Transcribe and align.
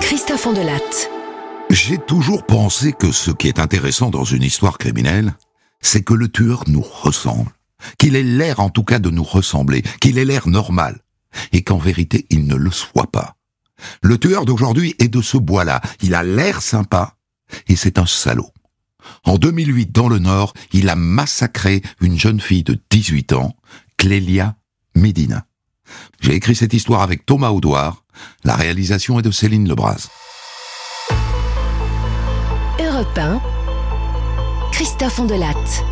Christophe 0.00 0.46
Andelatte. 0.46 1.10
J'ai 1.70 1.98
toujours 1.98 2.46
pensé 2.46 2.92
que 2.92 3.10
ce 3.10 3.32
qui 3.32 3.48
est 3.48 3.58
intéressant 3.58 4.10
dans 4.10 4.22
une 4.22 4.44
histoire 4.44 4.78
criminelle, 4.78 5.34
c'est 5.80 6.04
que 6.04 6.14
le 6.14 6.28
tueur 6.28 6.62
nous 6.68 6.82
ressemble. 6.82 7.50
Qu'il 7.98 8.14
ait 8.14 8.22
l'air 8.22 8.60
en 8.60 8.70
tout 8.70 8.84
cas 8.84 9.00
de 9.00 9.10
nous 9.10 9.24
ressembler, 9.24 9.82
qu'il 10.00 10.18
ait 10.18 10.24
l'air 10.24 10.46
normal. 10.46 11.00
Et 11.50 11.62
qu'en 11.62 11.78
vérité, 11.78 12.26
il 12.30 12.46
ne 12.46 12.54
le 12.54 12.70
soit 12.70 13.10
pas. 13.10 13.34
Le 14.02 14.16
tueur 14.18 14.44
d'aujourd'hui 14.44 14.94
est 15.00 15.08
de 15.08 15.20
ce 15.20 15.36
bois-là. 15.36 15.80
Il 16.00 16.14
a 16.14 16.22
l'air 16.22 16.62
sympa, 16.62 17.16
et 17.66 17.74
c'est 17.74 17.98
un 17.98 18.06
salaud. 18.06 18.52
En 19.24 19.36
2008, 19.36 19.90
dans 19.90 20.08
le 20.08 20.20
Nord, 20.20 20.52
il 20.72 20.88
a 20.90 20.94
massacré 20.94 21.82
une 22.00 22.16
jeune 22.16 22.40
fille 22.40 22.62
de 22.62 22.80
18 22.88 23.32
ans, 23.32 23.56
Clélia 23.96 24.54
Medina. 24.94 25.44
J'ai 26.20 26.34
écrit 26.34 26.54
cette 26.54 26.74
histoire 26.74 27.02
avec 27.02 27.26
Thomas 27.26 27.50
Audouard. 27.50 28.02
La 28.44 28.54
réalisation 28.54 29.18
est 29.18 29.22
de 29.22 29.30
Céline 29.30 29.68
Lebras. 29.68 30.08
Europe 32.78 33.18
1, 33.18 33.40
Christophe 34.70 35.18
Andelatte. 35.18 35.84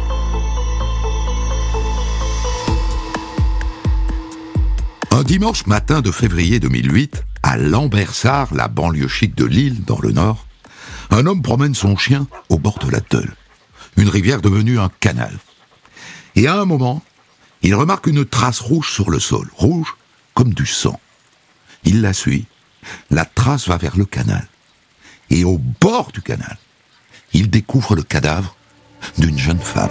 Un 5.11 5.23
dimanche 5.23 5.67
matin 5.67 6.01
de 6.01 6.11
février 6.11 6.61
2008, 6.61 7.25
à 7.43 7.57
Lambersart, 7.57 8.55
la 8.55 8.69
banlieue 8.69 9.09
chic 9.09 9.35
de 9.35 9.45
Lille, 9.45 9.85
dans 9.85 10.01
le 10.01 10.13
Nord, 10.13 10.47
un 11.11 11.27
homme 11.27 11.43
promène 11.43 11.75
son 11.75 11.97
chien 11.97 12.27
au 12.49 12.59
bord 12.59 12.79
de 12.79 12.91
la 12.91 13.01
Teule, 13.01 13.35
une 13.97 14.09
rivière 14.09 14.41
devenue 14.41 14.79
un 14.79 14.91
canal. 15.01 15.37
Et 16.37 16.47
à 16.47 16.55
un 16.55 16.65
moment, 16.65 17.03
il 17.63 17.75
remarque 17.75 18.07
une 18.07 18.25
trace 18.25 18.61
rouge 18.61 18.91
sur 18.91 19.11
le 19.11 19.21
sol, 19.21 19.49
rouge 19.55 19.97
comme 20.35 20.55
du 20.55 20.67
sang. 20.67 20.99
Il 21.85 22.01
la 22.01 22.13
suit. 22.13 22.47
La 23.11 23.25
trace 23.25 23.69
va 23.69 23.77
vers 23.77 23.97
le 23.97 24.07
canal. 24.07 24.49
Et 25.29 25.45
au 25.45 25.59
bord 25.59 26.11
du 26.13 26.23
canal, 26.23 26.57
il 27.33 27.51
découvre 27.51 27.95
le 27.95 28.03
cadavre 28.03 28.57
d'une 29.19 29.39
jeune 29.39 29.61
femme. 29.61 29.91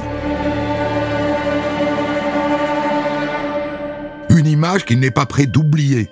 Une 4.29 4.47
image 4.47 4.85
qu'il 4.85 4.99
n'est 4.99 5.11
pas 5.11 5.25
prêt 5.25 5.45
d'oublier. 5.45 6.09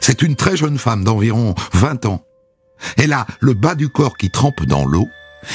C'est 0.00 0.22
une 0.22 0.36
très 0.36 0.56
jeune 0.56 0.78
femme 0.78 1.04
d'environ 1.04 1.54
20 1.72 2.06
ans. 2.06 2.24
Elle 2.96 3.12
a 3.12 3.26
le 3.40 3.54
bas 3.54 3.74
du 3.74 3.88
corps 3.88 4.16
qui 4.16 4.30
trempe 4.30 4.64
dans 4.64 4.84
l'eau 4.84 5.08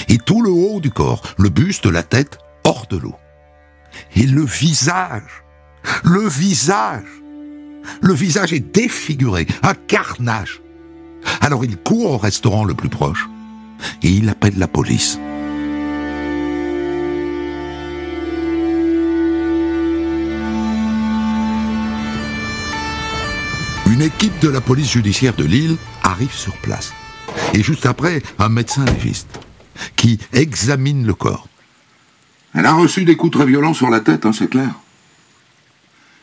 et 0.07 0.17
tout 0.17 0.41
le 0.41 0.49
haut 0.49 0.79
du 0.79 0.91
corps, 0.91 1.21
le 1.37 1.49
buste, 1.49 1.85
la 1.85 2.03
tête, 2.03 2.37
hors 2.63 2.87
de 2.87 2.97
l'eau. 2.97 3.15
Et 4.15 4.25
le 4.25 4.43
visage, 4.43 5.43
le 6.03 6.27
visage, 6.27 7.03
le 8.01 8.13
visage 8.13 8.53
est 8.53 8.73
défiguré, 8.73 9.47
un 9.61 9.73
carnage. 9.73 10.61
Alors 11.41 11.65
il 11.65 11.77
court 11.77 12.11
au 12.11 12.17
restaurant 12.17 12.65
le 12.65 12.73
plus 12.73 12.89
proche 12.89 13.27
et 14.01 14.09
il 14.09 14.29
appelle 14.29 14.57
la 14.57 14.67
police. 14.67 15.19
Une 23.93 24.01
équipe 24.01 24.39
de 24.39 24.49
la 24.49 24.59
police 24.59 24.91
judiciaire 24.91 25.35
de 25.35 25.43
Lille 25.43 25.77
arrive 26.03 26.33
sur 26.33 26.53
place. 26.57 26.93
Et 27.53 27.61
juste 27.61 27.85
après, 27.85 28.23
un 28.39 28.49
médecin 28.49 28.85
légiste 28.85 29.39
qui 29.95 30.19
examine 30.33 31.05
le 31.05 31.13
corps. 31.13 31.47
Elle 32.53 32.65
a 32.65 32.73
reçu 32.73 33.03
des 33.05 33.15
coups 33.15 33.33
très 33.37 33.45
violents 33.45 33.73
sur 33.73 33.89
la 33.89 33.99
tête, 33.99 34.25
hein, 34.25 34.33
c'est 34.33 34.49
clair. 34.49 34.69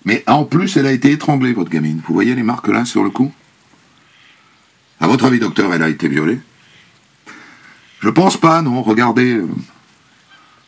Mais 0.04 0.24
en 0.26 0.44
plus, 0.44 0.76
elle 0.76 0.86
a 0.86 0.92
été 0.92 1.10
étranglée, 1.10 1.52
votre 1.52 1.70
gamine. 1.70 2.00
Vous 2.06 2.14
voyez 2.14 2.34
les 2.34 2.42
marques 2.42 2.68
là 2.68 2.84
sur 2.84 3.02
le 3.02 3.10
cou? 3.10 3.32
À 5.00 5.06
votre 5.06 5.24
avis, 5.24 5.38
docteur, 5.38 5.72
elle 5.74 5.82
a 5.82 5.88
été 5.88 6.08
violée? 6.08 6.40
Je 8.00 8.08
pense 8.08 8.36
pas, 8.36 8.62
non. 8.62 8.82
Regardez. 8.82 9.34
euh, 9.34 9.48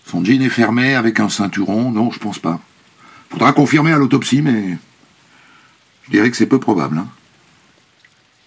Son 0.06 0.24
jean 0.24 0.42
est 0.42 0.48
fermé 0.50 0.94
avec 0.94 1.20
un 1.20 1.28
ceinturon. 1.28 1.90
Non, 1.92 2.10
je 2.10 2.18
pense 2.18 2.38
pas. 2.38 2.60
Faudra 3.30 3.52
confirmer 3.52 3.92
à 3.92 3.98
l'autopsie, 3.98 4.42
mais. 4.42 4.76
Je 6.04 6.10
dirais 6.10 6.30
que 6.30 6.36
c'est 6.36 6.46
peu 6.46 6.58
probable. 6.60 6.98
Hein. 6.98 7.08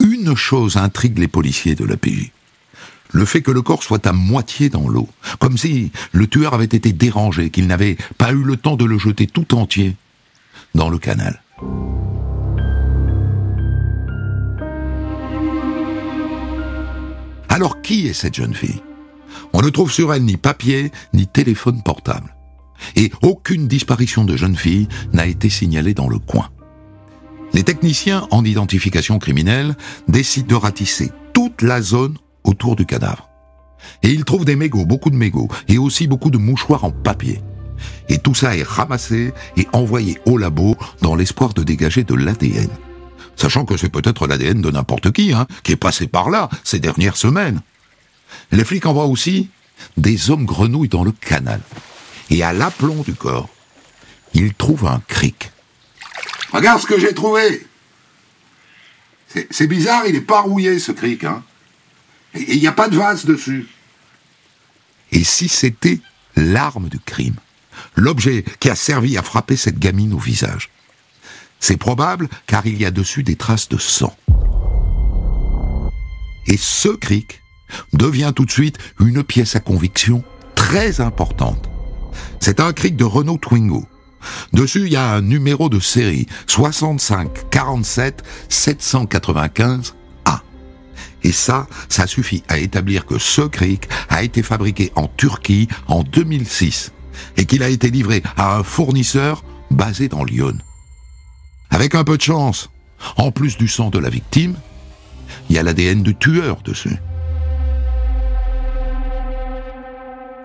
Une 0.01 0.35
chose 0.35 0.77
intrigue 0.77 1.17
les 1.17 1.27
policiers 1.27 1.73
de 1.73 1.85
la 1.85 1.97
PJ. 1.97 2.31
Le 3.11 3.25
fait 3.25 3.41
que 3.41 3.51
le 3.51 3.61
corps 3.61 3.83
soit 3.83 4.05
à 4.07 4.11
moitié 4.11 4.69
dans 4.69 4.87
l'eau, 4.87 5.07
comme 5.39 5.57
si 5.57 5.91
le 6.11 6.27
tueur 6.27 6.53
avait 6.53 6.65
été 6.65 6.91
dérangé, 6.91 7.49
qu'il 7.49 7.67
n'avait 7.67 7.97
pas 8.17 8.31
eu 8.31 8.43
le 8.43 8.57
temps 8.57 8.75
de 8.75 8.85
le 8.85 8.97
jeter 8.97 9.27
tout 9.27 9.55
entier 9.55 9.95
dans 10.73 10.89
le 10.89 10.97
canal. 10.97 11.41
Alors 17.49 17.81
qui 17.81 18.07
est 18.07 18.13
cette 18.13 18.35
jeune 18.35 18.53
fille? 18.53 18.81
On 19.53 19.61
ne 19.61 19.69
trouve 19.69 19.91
sur 19.91 20.13
elle 20.13 20.23
ni 20.23 20.35
papier, 20.35 20.91
ni 21.13 21.27
téléphone 21.27 21.81
portable. 21.83 22.35
Et 22.97 23.11
aucune 23.21 23.67
disparition 23.67 24.25
de 24.25 24.35
jeune 24.35 24.57
fille 24.57 24.89
n'a 25.13 25.25
été 25.25 25.49
signalée 25.49 25.93
dans 25.93 26.09
le 26.09 26.19
coin. 26.19 26.49
Les 27.53 27.63
techniciens 27.63 28.27
en 28.31 28.43
identification 28.43 29.17
criminelle 29.19 29.77
décident 30.09 30.47
de 30.47 30.55
ratisser 30.55 31.11
toute 31.33 31.61
la 31.61 31.81
zone 31.81 32.17
autour 32.45 32.75
du 32.75 32.85
cadavre. 32.85 33.29
Et 34.01 34.09
ils 34.09 34.23
trouvent 34.25 34.45
des 34.45 34.55
mégots, 34.55 34.85
beaucoup 34.85 35.09
de 35.09 35.15
mégots, 35.15 35.49
et 35.67 35.77
aussi 35.77 36.07
beaucoup 36.07 36.29
de 36.31 36.37
mouchoirs 36.37 36.85
en 36.85 36.91
papier. 36.91 37.41
Et 38.09 38.17
tout 38.17 38.33
ça 38.33 38.55
est 38.55 38.63
ramassé 38.63 39.33
et 39.57 39.67
envoyé 39.73 40.19
au 40.25 40.37
labo 40.37 40.77
dans 41.01 41.15
l'espoir 41.15 41.53
de 41.53 41.63
dégager 41.63 42.03
de 42.03 42.15
l'ADN. 42.15 42.69
Sachant 43.35 43.65
que 43.65 43.75
c'est 43.77 43.89
peut-être 43.89 44.27
l'ADN 44.27 44.61
de 44.61 44.71
n'importe 44.71 45.11
qui, 45.11 45.33
hein, 45.33 45.45
qui 45.63 45.73
est 45.73 45.77
passé 45.77 46.07
par 46.07 46.29
là 46.29 46.49
ces 46.63 46.79
dernières 46.79 47.17
semaines. 47.17 47.61
Les 48.51 48.63
flics 48.63 48.85
envoient 48.85 49.05
aussi 49.07 49.49
des 49.97 50.31
hommes 50.31 50.45
grenouilles 50.45 50.87
dans 50.89 51.03
le 51.03 51.11
canal. 51.11 51.59
Et 52.29 52.41
à 52.43 52.53
l'aplomb 52.53 53.03
du 53.03 53.13
corps, 53.13 53.49
ils 54.33 54.53
trouvent 54.53 54.87
un 54.87 55.01
cric. 55.07 55.51
Regarde 56.53 56.79
ce 56.81 56.87
que 56.87 56.99
j'ai 56.99 57.13
trouvé 57.13 57.65
C'est- 59.27 59.47
C'est 59.51 59.67
bizarre, 59.67 60.03
il 60.07 60.15
est 60.15 60.21
pas 60.21 60.41
rouillé, 60.41 60.79
ce 60.79 60.91
cric, 60.93 61.23
hein. 61.25 61.43
Il 62.47 62.59
n'y 62.59 62.67
a 62.67 62.71
pas 62.71 62.89
de 62.89 62.97
vase 62.97 63.25
dessus. 63.25 63.67
Et 65.11 65.23
si 65.23 65.47
c'était 65.47 65.99
l'arme 66.35 66.89
du 66.89 66.99
crime 66.99 67.35
L'objet 67.95 68.43
qui 68.59 68.69
a 68.69 68.75
servi 68.75 69.17
à 69.17 69.23
frapper 69.23 69.55
cette 69.55 69.79
gamine 69.79 70.13
au 70.13 70.17
visage 70.17 70.69
C'est 71.59 71.77
probable 71.77 72.29
car 72.47 72.65
il 72.65 72.77
y 72.79 72.85
a 72.85 72.91
dessus 72.91 73.23
des 73.23 73.35
traces 73.35 73.69
de 73.69 73.77
sang. 73.77 74.15
Et 76.47 76.57
ce 76.57 76.89
cric 76.89 77.41
devient 77.93 78.33
tout 78.35 78.45
de 78.45 78.51
suite 78.51 78.77
une 78.99 79.23
pièce 79.23 79.55
à 79.55 79.59
conviction 79.59 80.23
très 80.53 81.01
importante. 81.01 81.69
C'est 82.39 82.59
un 82.59 82.73
cric 82.73 82.95
de 82.95 83.03
Renault 83.03 83.37
Twingo. 83.37 83.85
Dessus, 84.53 84.83
il 84.85 84.93
y 84.93 84.95
a 84.95 85.13
un 85.13 85.21
numéro 85.21 85.69
de 85.69 85.79
série 85.79 86.27
65 86.47 87.49
47 87.49 88.23
795 88.49 89.91
A. 89.91 90.04
Et 91.25 91.31
ça, 91.31 91.67
ça 91.89 92.05
suffit 92.05 92.43
à 92.49 92.59
établir 92.59 93.07
que 93.07 93.17
ce 93.17 93.41
cric 93.41 93.89
a 94.09 94.21
été 94.21 94.43
fabriqué 94.43 94.91
en 94.95 95.07
Turquie 95.07 95.67
en 95.87 96.03
2006 96.03 96.93
et 97.37 97.47
qu'il 97.47 97.63
a 97.63 97.69
été 97.69 97.89
livré 97.89 98.21
à 98.37 98.57
un 98.57 98.63
fournisseur 98.63 99.43
basé 99.71 100.07
dans 100.07 100.23
Lyon. 100.23 100.55
Avec 101.71 101.95
un 101.95 102.03
peu 102.03 102.17
de 102.17 102.21
chance, 102.21 102.69
en 103.17 103.31
plus 103.31 103.57
du 103.57 103.67
sang 103.67 103.89
de 103.89 103.97
la 103.97 104.11
victime, 104.11 104.55
il 105.49 105.55
y 105.55 105.57
a 105.57 105.63
l'ADN 105.63 106.03
du 106.03 106.15
tueur 106.15 106.61
dessus. 106.61 106.97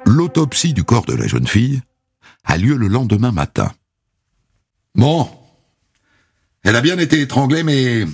L'autopsie 0.07 0.73
du 0.73 0.83
corps 0.83 1.05
de 1.05 1.15
la 1.15 1.27
jeune 1.27 1.47
fille 1.47 1.83
a 2.45 2.57
lieu 2.57 2.77
le 2.77 2.89
lendemain 2.89 3.33
matin. 3.33 3.71
Bon. 4.95 5.29
Elle 6.63 6.75
a 6.75 6.81
bien 6.81 6.99
été 6.99 7.21
étranglée, 7.21 7.65
mais 7.65 8.07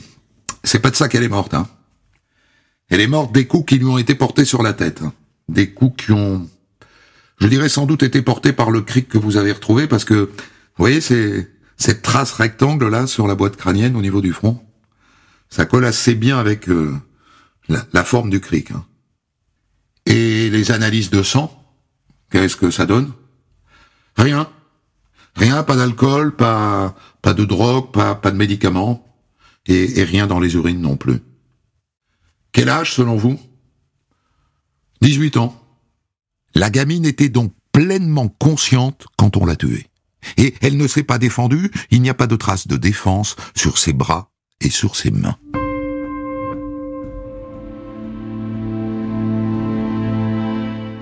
c'est 0.65 0.81
pas 0.81 0.91
de 0.91 0.97
ça 0.97 1.09
qu'elle 1.09 1.23
est 1.23 1.29
morte, 1.29 1.55
hein. 1.55 1.69
Elle 2.89 3.01
est 3.01 3.07
morte 3.07 3.33
des 3.33 3.47
coups 3.47 3.67
qui 3.67 3.79
lui 3.79 3.87
ont 3.87 3.99
été 3.99 4.15
portés 4.15 4.45
sur 4.45 4.63
la 4.63 4.73
tête. 4.73 5.03
Des 5.49 5.73
coups 5.73 6.05
qui 6.05 6.13
ont, 6.13 6.49
je 7.41 7.47
dirais 7.49 7.69
sans 7.69 7.87
doute 7.87 8.03
été 8.03 8.23
portés 8.23 8.53
par 8.53 8.71
le 8.71 8.81
cric 8.83 9.09
que 9.09 9.19
vous 9.19 9.37
avez 9.37 9.53
retrouvé, 9.53 9.87
parce 9.87 10.05
que, 10.05 10.15
vous 10.15 10.31
voyez, 10.79 11.01
c'est, 11.01 11.51
cette 11.77 12.03
trace 12.03 12.33
rectangle 12.33 12.89
là 12.89 13.07
sur 13.07 13.27
la 13.27 13.35
boîte 13.35 13.57
crânienne 13.57 13.97
au 13.97 14.03
niveau 14.03 14.21
du 14.21 14.33
front, 14.33 14.63
ça 15.49 15.67
colle 15.67 15.85
assez 15.85 16.15
bien 16.15 16.39
avec 16.39 16.69
euh, 16.69 16.95
la, 17.69 17.85
la 17.93 18.05
forme 18.05 18.31
du 18.31 18.41
cric. 18.41 18.71
hein. 18.71 18.85
Et 20.07 20.51
les 20.51 20.71
analyses 20.71 21.11
de 21.11 21.23
sang, 21.23 21.53
qu'est-ce 22.31 22.57
que 22.57 22.71
ça 22.71 22.87
donne? 22.87 23.13
Rien. 24.17 24.49
Rien, 25.35 25.63
pas 25.65 25.77
d'alcool, 25.77 26.35
pas, 26.35 26.95
pas 27.21 27.35
de 27.35 27.45
drogue, 27.45 27.93
pas, 27.93 28.15
pas 28.15 28.31
de 28.31 28.37
médicaments, 28.37 29.07
et, 29.67 29.99
et 30.01 30.05
rien 30.05 30.27
dans 30.27 30.41
les 30.41 30.55
urines 30.55 30.81
non 30.81 30.97
plus. 30.97 31.21
Quel 32.53 32.69
âge 32.69 32.95
selon 32.95 33.17
vous? 33.17 33.39
18 35.03 35.37
ans. 35.37 35.61
La 36.55 36.71
gamine 36.71 37.05
était 37.05 37.29
donc 37.29 37.53
pleinement 37.73 38.29
consciente 38.29 39.07
quand 39.17 39.37
on 39.37 39.45
l'a 39.45 39.57
tuée. 39.57 39.87
Et 40.39 40.55
elle 40.63 40.77
ne 40.77 40.89
s'est 40.89 41.03
pas 41.03 41.19
défendue, 41.19 41.71
il 41.91 42.03
n'y 42.03 42.11
a 42.11 42.15
pas 42.15 42.27
de 42.27 42.37
trace 42.37 42.67
de 42.67 42.77
défense 42.77 43.37
sur 43.55 43.79
ses 43.79 43.93
bras 43.93 44.31
et 44.61 44.71
sur 44.71 44.97
ses 44.97 45.11
mains. 45.11 45.37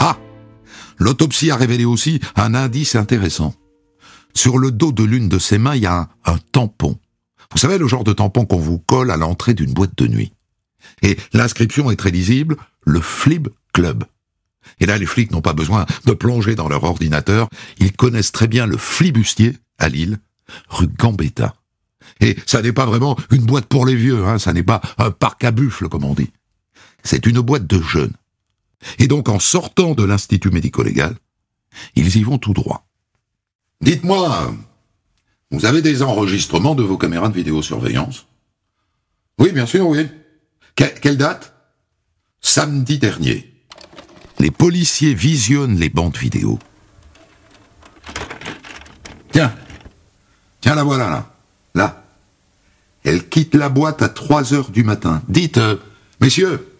Ah 0.00 0.19
L'autopsie 0.99 1.50
a 1.50 1.56
révélé 1.56 1.85
aussi 1.85 2.20
un 2.37 2.55
indice 2.55 2.97
intéressant. 2.97 3.55
Sur 4.35 4.58
le 4.58 4.73
dos 4.73 4.90
de 4.90 5.05
l'une 5.05 5.29
de 5.29 5.38
ses 5.38 5.58
mains, 5.58 5.76
il 5.76 5.82
y 5.82 5.87
a 5.87 6.08
un 6.25 6.38
tampon. 6.52 6.99
Vous 7.52 7.58
savez 7.58 7.79
le 7.79 7.87
genre 7.87 8.05
de 8.05 8.12
tampon 8.12 8.47
qu'on 8.47 8.58
vous 8.58 8.81
colle 8.81 9.12
à 9.12 9.17
l'entrée 9.17 9.55
d'une 9.55 9.73
boîte 9.73 9.97
de 9.97 10.08
nuit. 10.08 10.32
Et 11.02 11.16
l'inscription 11.32 11.90
est 11.90 11.96
très 11.96 12.10
lisible, 12.10 12.56
le 12.82 13.00
Flib 13.00 13.48
Club. 13.72 14.04
Et 14.81 14.86
là, 14.86 14.98
les 14.98 15.06
flics 15.06 15.31
n'ont 15.31 15.42
pas 15.42 15.52
besoin 15.52 15.86
de 16.06 16.12
plonger 16.12 16.54
dans 16.54 16.69
leur 16.69 16.84
ordinateur, 16.84 17.48
ils 17.78 17.92
connaissent 17.92 18.32
très 18.32 18.48
bien 18.48 18.66
le 18.66 18.76
flibustier, 18.76 19.56
à 19.78 19.88
Lille, 19.88 20.19
rue 20.69 20.88
Gambetta. 20.88 21.54
Et 22.20 22.36
ça 22.46 22.62
n'est 22.62 22.72
pas 22.72 22.86
vraiment 22.86 23.16
une 23.31 23.44
boîte 23.44 23.66
pour 23.66 23.86
les 23.86 23.96
vieux, 23.96 24.25
hein, 24.25 24.38
ça 24.38 24.52
n'est 24.52 24.62
pas 24.62 24.81
un 24.98 25.10
parc 25.10 25.44
à 25.44 25.50
buffles, 25.50 25.88
comme 25.88 26.04
on 26.04 26.14
dit. 26.14 26.31
C'est 27.02 27.26
une 27.26 27.40
boîte 27.40 27.66
de 27.66 27.80
jeunes. 27.80 28.14
Et 28.98 29.08
donc, 29.08 29.28
en 29.28 29.38
sortant 29.38 29.94
de 29.94 30.04
l'Institut 30.04 30.50
médico-légal, 30.50 31.16
ils 31.96 32.16
y 32.16 32.22
vont 32.22 32.38
tout 32.38 32.52
droit. 32.52 32.87
Dites-moi, 33.80 34.54
vous 35.50 35.66
avez 35.66 35.82
des 35.82 36.02
enregistrements 36.02 36.75
de 36.75 36.82
vos 36.82 36.96
caméras 36.96 37.28
de 37.28 37.34
vidéosurveillance? 37.34 38.26
Oui, 39.38 39.52
bien 39.52 39.66
sûr, 39.66 39.88
oui. 39.88 40.06
Quelle 40.75 41.17
date? 41.17 41.55
Samedi 42.41 42.99
dernier. 42.99 43.50
Les 44.38 44.50
policiers 44.50 45.15
visionnent 45.15 45.79
les 45.79 45.88
bandes 45.88 46.17
vidéo. 46.17 46.59
Tiens, 49.32 49.55
tiens 50.61 50.75
la 50.75 50.82
voilà 50.82 51.09
là, 51.09 51.35
là. 51.75 52.05
Elle 53.05 53.29
quitte 53.29 53.55
la 53.55 53.69
boîte 53.69 54.03
à 54.03 54.09
3 54.09 54.55
heures 54.55 54.71
du 54.71 54.85
matin. 54.85 55.23
Dites, 55.29 55.59
euh, 55.59 55.76
messieurs, 56.21 56.73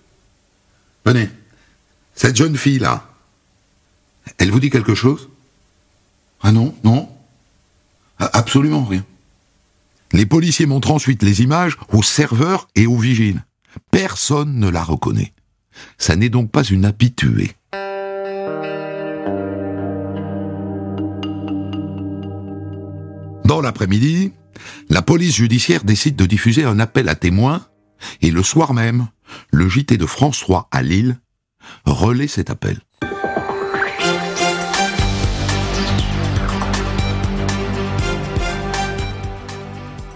venez, 1.05 1.29
cette 2.14 2.37
jeune 2.37 2.56
fille 2.56 2.79
là, 2.79 3.08
elle 4.38 4.50
vous 4.50 4.61
dit 4.61 4.70
quelque 4.70 4.94
chose? 4.94 5.29
Ah 6.43 6.52
non, 6.52 6.75
non, 6.85 7.08
absolument 8.19 8.85
rien. 8.85 9.05
Les 10.12 10.26
policiers 10.26 10.67
montrent 10.67 10.93
ensuite 10.93 11.23
les 11.23 11.43
images 11.43 11.76
aux 11.88 12.02
serveurs 12.02 12.69
et 12.75 12.87
aux 12.87 12.99
vigiles. 12.99 13.43
Personne 13.90 14.58
ne 14.58 14.68
la 14.68 14.82
reconnaît. 14.82 15.34
Ça 15.98 16.16
n'est 16.16 16.28
donc 16.28 16.50
pas 16.50 16.62
une 16.62 16.84
habituée. 16.84 17.52
Dans 23.44 23.60
l'après-midi, 23.60 24.32
la 24.88 25.02
police 25.02 25.36
judiciaire 25.36 25.84
décide 25.84 26.16
de 26.16 26.26
diffuser 26.26 26.64
un 26.64 26.80
appel 26.80 27.08
à 27.08 27.14
témoins 27.14 27.66
et 28.22 28.30
le 28.30 28.42
soir 28.42 28.74
même, 28.74 29.08
le 29.52 29.68
JT 29.68 29.96
de 29.96 30.06
François 30.06 30.68
à 30.70 30.82
Lille 30.82 31.18
relaie 31.84 32.28
cet 32.28 32.50
appel. 32.50 32.80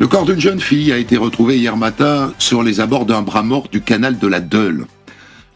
Le 0.01 0.07
corps 0.07 0.25
d'une 0.25 0.39
jeune 0.39 0.61
fille 0.61 0.93
a 0.93 0.99
été 0.99 1.17
retrouvé 1.17 1.59
hier 1.59 1.77
matin 1.77 2.33
sur 2.39 2.63
les 2.63 2.79
abords 2.79 3.05
d'un 3.05 3.23
bras 3.23 3.43
mort 3.43 3.69
du 3.69 3.81
canal 3.81 4.17
de 4.17 4.29
la 4.29 4.39
Deule. 4.39 4.87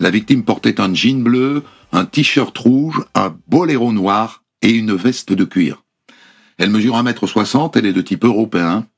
La 0.00 0.10
victime 0.10 0.42
portait 0.42 0.80
un 0.80 0.92
jean 0.92 1.22
bleu, 1.22 1.62
un 1.92 2.06
t-shirt 2.06 2.56
rouge, 2.58 3.04
un 3.14 3.36
boléro 3.46 3.92
noir 3.92 4.42
et 4.60 4.70
une 4.70 4.94
veste 4.94 5.32
de 5.32 5.44
cuir. 5.44 5.84
Elle 6.58 6.70
mesure 6.70 6.96
1m60, 7.00 7.78
elle 7.78 7.86
est 7.86 7.92
de 7.92 8.00
type 8.00 8.24
européen, 8.24 8.88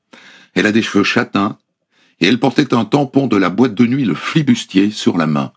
elle 0.55 0.65
a 0.65 0.71
des 0.71 0.81
cheveux 0.81 1.03
châtains, 1.03 1.59
et 2.19 2.25
elle 2.25 2.39
portait 2.39 2.73
un 2.73 2.85
tampon 2.85 3.27
de 3.27 3.37
la 3.37 3.51
boîte 3.51 3.75
de 3.75 3.85
nuit 3.85 4.05
Le 4.05 4.15
Flibustier 4.15 4.89
sur 4.89 5.15
la 5.15 5.27
main. 5.27 5.51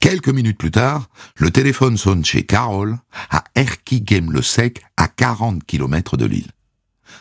Quelques 0.00 0.28
minutes 0.28 0.58
plus 0.58 0.72
tard, 0.72 1.08
le 1.36 1.52
téléphone 1.52 1.96
sonne 1.96 2.24
chez 2.24 2.44
Carole, 2.44 2.98
à 3.30 3.44
Erquy-Game-le-Sec, 3.54 4.82
à 4.96 5.06
40 5.06 5.64
km 5.64 6.16
de 6.16 6.26
l'île. 6.26 6.50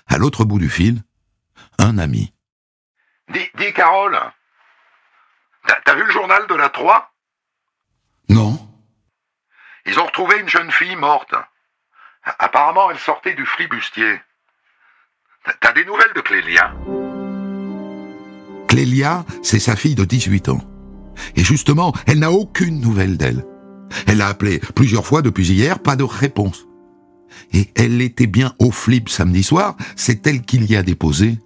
À 0.07 0.17
l'autre 0.17 0.43
bout 0.43 0.59
du 0.59 0.69
fil, 0.69 1.03
un 1.87 1.97
ami. 1.97 2.33
Dis, 3.29 3.49
dis 3.55 3.73
Carole, 3.73 4.19
t'as 5.85 5.95
vu 5.95 6.03
le 6.03 6.11
journal 6.11 6.45
de 6.47 6.55
la 6.55 6.69
3 6.69 7.11
non. 8.29 8.59
Ils 9.85 9.99
ont 9.99 10.05
retrouvé 10.05 10.39
une 10.39 10.49
jeune 10.49 10.71
fille 10.71 10.95
morte. 10.95 11.33
Apparemment, 12.39 12.91
elle 12.91 12.99
sortait 12.99 13.35
du 13.35 13.45
flibustier. 13.45 14.19
T'as 15.61 15.71
des 15.71 15.85
nouvelles 15.85 16.13
de 16.13 16.21
Clélia? 16.21 16.73
Clélia, 18.67 19.23
c'est 19.41 19.59
sa 19.59 19.77
fille 19.77 19.95
de 19.95 20.03
18 20.03 20.49
ans. 20.49 20.61
Et 21.35 21.43
justement, 21.43 21.93
elle 22.05 22.19
n'a 22.19 22.31
aucune 22.31 22.81
nouvelle 22.81 23.17
d'elle. 23.17 23.45
Elle 24.07 24.17
l'a 24.17 24.27
appelé 24.27 24.59
plusieurs 24.59 25.05
fois 25.05 25.21
depuis 25.21 25.49
hier, 25.49 25.79
pas 25.79 25.95
de 25.95 26.03
réponse. 26.03 26.65
Et 27.53 27.71
elle 27.75 28.01
était 28.01 28.27
bien 28.27 28.53
au 28.59 28.71
flip 28.71 29.07
samedi 29.07 29.43
soir, 29.43 29.77
c'est 29.95 30.27
elle 30.27 30.41
qui 30.41 30.57
l'y 30.57 30.75
a 30.75 30.83
déposé 30.83 31.39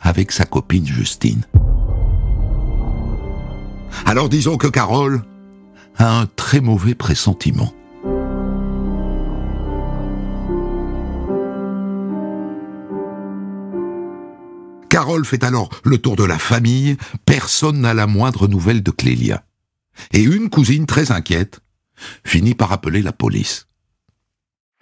avec 0.00 0.32
sa 0.32 0.44
copine 0.44 0.86
Justine. 0.86 1.44
Alors 4.04 4.28
disons 4.28 4.56
que 4.56 4.66
Carole, 4.66 5.22
a 5.98 6.20
un 6.20 6.26
très 6.26 6.60
mauvais 6.60 6.94
pressentiment. 6.94 7.72
Carole 14.90 15.24
fait 15.24 15.44
alors 15.44 15.68
le 15.84 15.98
tour 15.98 16.16
de 16.16 16.24
la 16.24 16.38
famille, 16.38 16.96
personne 17.26 17.80
n'a 17.80 17.94
la 17.94 18.06
moindre 18.06 18.48
nouvelle 18.48 18.82
de 18.82 18.90
Clélia. 18.90 19.42
Et 20.12 20.22
une 20.22 20.50
cousine 20.50 20.86
très 20.86 21.10
inquiète 21.12 21.60
finit 22.24 22.54
par 22.54 22.72
appeler 22.72 23.02
la 23.02 23.12
police. 23.12 23.68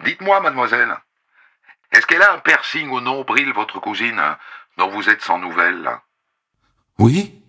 Dites-moi, 0.03 0.41
mademoiselle, 0.41 0.93
est-ce 1.91 2.05
qu'elle 2.05 2.21
a 2.21 2.33
un 2.33 2.39
piercing 2.39 2.89
au 2.89 3.01
nombril, 3.01 3.53
votre 3.53 3.79
cousine, 3.79 4.21
dont 4.77 4.89
vous 4.89 5.09
êtes 5.09 5.21
sans 5.21 5.39
nouvelles 5.39 5.89
Oui. 6.99 7.41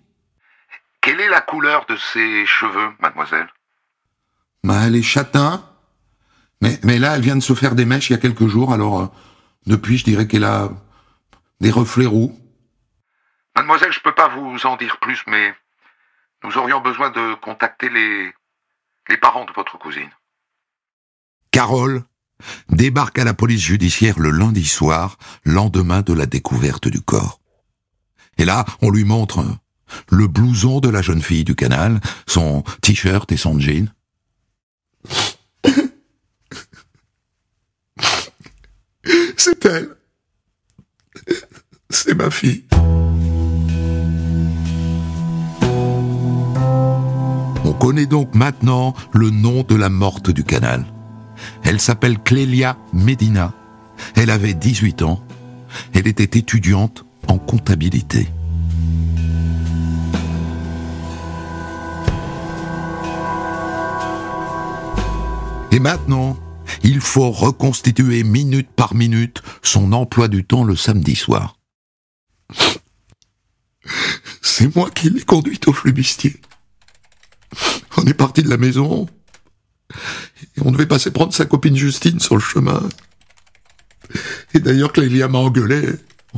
Quelle 1.00 1.20
est 1.20 1.28
la 1.28 1.40
couleur 1.40 1.86
de 1.86 1.96
ses 1.96 2.46
cheveux, 2.46 2.92
mademoiselle? 2.98 3.48
Bah, 4.64 4.82
elle 4.86 4.96
est 4.96 5.02
châtain, 5.02 5.64
mais, 6.60 6.78
mais 6.82 6.98
là, 6.98 7.14
elle 7.14 7.22
vient 7.22 7.36
de 7.36 7.40
se 7.40 7.54
faire 7.54 7.74
des 7.74 7.84
mèches 7.84 8.10
il 8.10 8.14
y 8.14 8.16
a 8.16 8.20
quelques 8.20 8.46
jours, 8.46 8.72
alors 8.72 9.00
euh, 9.00 9.06
depuis, 9.66 9.98
je 9.98 10.04
dirais 10.04 10.26
qu'elle 10.26 10.44
a 10.44 10.70
des 11.60 11.70
reflets 11.70 12.06
roux. 12.06 12.36
Mademoiselle, 13.54 13.92
je 13.92 14.00
peux 14.00 14.14
pas 14.14 14.28
vous 14.28 14.66
en 14.66 14.76
dire 14.76 14.98
plus, 14.98 15.22
mais 15.26 15.54
nous 16.42 16.58
aurions 16.58 16.80
besoin 16.80 17.10
de 17.10 17.34
contacter 17.34 17.88
les, 17.88 18.32
les 19.08 19.16
parents 19.16 19.44
de 19.44 19.52
votre 19.52 19.78
cousine. 19.78 20.10
Carole 21.50 22.04
débarque 22.70 23.18
à 23.18 23.24
la 23.24 23.34
police 23.34 23.62
judiciaire 23.62 24.18
le 24.18 24.30
lundi 24.30 24.64
soir, 24.64 25.18
lendemain 25.44 26.02
de 26.02 26.12
la 26.12 26.26
découverte 26.26 26.88
du 26.88 27.00
corps. 27.00 27.40
Et 28.38 28.44
là, 28.44 28.64
on 28.82 28.90
lui 28.90 29.04
montre 29.04 29.44
le 30.10 30.26
blouson 30.26 30.80
de 30.80 30.88
la 30.88 31.02
jeune 31.02 31.22
fille 31.22 31.44
du 31.44 31.54
canal, 31.54 32.00
son 32.26 32.64
t-shirt 32.82 33.30
et 33.32 33.36
son 33.36 33.58
jean. 33.58 33.92
C'est 39.36 39.64
elle. 39.64 39.90
C'est 41.90 42.14
ma 42.14 42.30
fille. 42.30 42.64
On 47.64 47.72
connaît 47.72 48.06
donc 48.06 48.34
maintenant 48.34 48.94
le 49.12 49.30
nom 49.30 49.62
de 49.62 49.76
la 49.76 49.88
morte 49.88 50.30
du 50.30 50.42
canal. 50.44 50.84
Elle 51.64 51.80
s'appelle 51.80 52.18
Clélia 52.18 52.76
Medina. 52.92 53.52
Elle 54.14 54.30
avait 54.30 54.54
18 54.54 55.02
ans. 55.02 55.22
Elle 55.92 56.06
était 56.06 56.38
étudiante 56.38 57.04
en 57.28 57.38
comptabilité. 57.38 58.28
Et 65.72 65.78
maintenant, 65.78 66.38
il 66.82 67.00
faut 67.00 67.30
reconstituer 67.30 68.24
minute 68.24 68.70
par 68.70 68.94
minute 68.94 69.42
son 69.62 69.92
emploi 69.92 70.28
du 70.28 70.44
temps 70.44 70.64
le 70.64 70.76
samedi 70.76 71.16
soir. 71.16 71.58
C'est 74.40 74.74
moi 74.74 74.90
qui 74.90 75.10
l'ai 75.10 75.22
conduite 75.22 75.68
au 75.68 75.72
flubistier. 75.72 76.40
On 77.98 78.04
est 78.04 78.14
parti 78.14 78.42
de 78.42 78.48
la 78.48 78.56
maison. 78.56 79.06
Et 80.56 80.60
on 80.62 80.70
devait 80.70 80.86
passer 80.86 81.10
prendre 81.10 81.32
sa 81.32 81.46
copine 81.46 81.76
Justine 81.76 82.20
sur 82.20 82.34
le 82.34 82.40
chemin. 82.40 82.82
Et 84.54 84.60
d'ailleurs, 84.60 84.92
Clélia 84.92 85.28
m'a 85.28 85.38
engueulé 85.38 85.82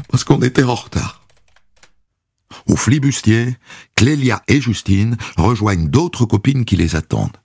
parce 0.09 0.25
qu'on 0.25 0.43
était 0.43 0.63
en 0.63 0.75
retard. 0.75 1.27
Au 2.67 2.77
flibustier, 2.77 3.57
Clélia 3.95 4.43
et 4.49 4.61
Justine 4.61 5.17
rejoignent 5.37 5.89
d'autres 5.89 6.27
copines 6.27 6.65
qui 6.65 6.77
les 6.77 6.97
attendent. 6.97 7.37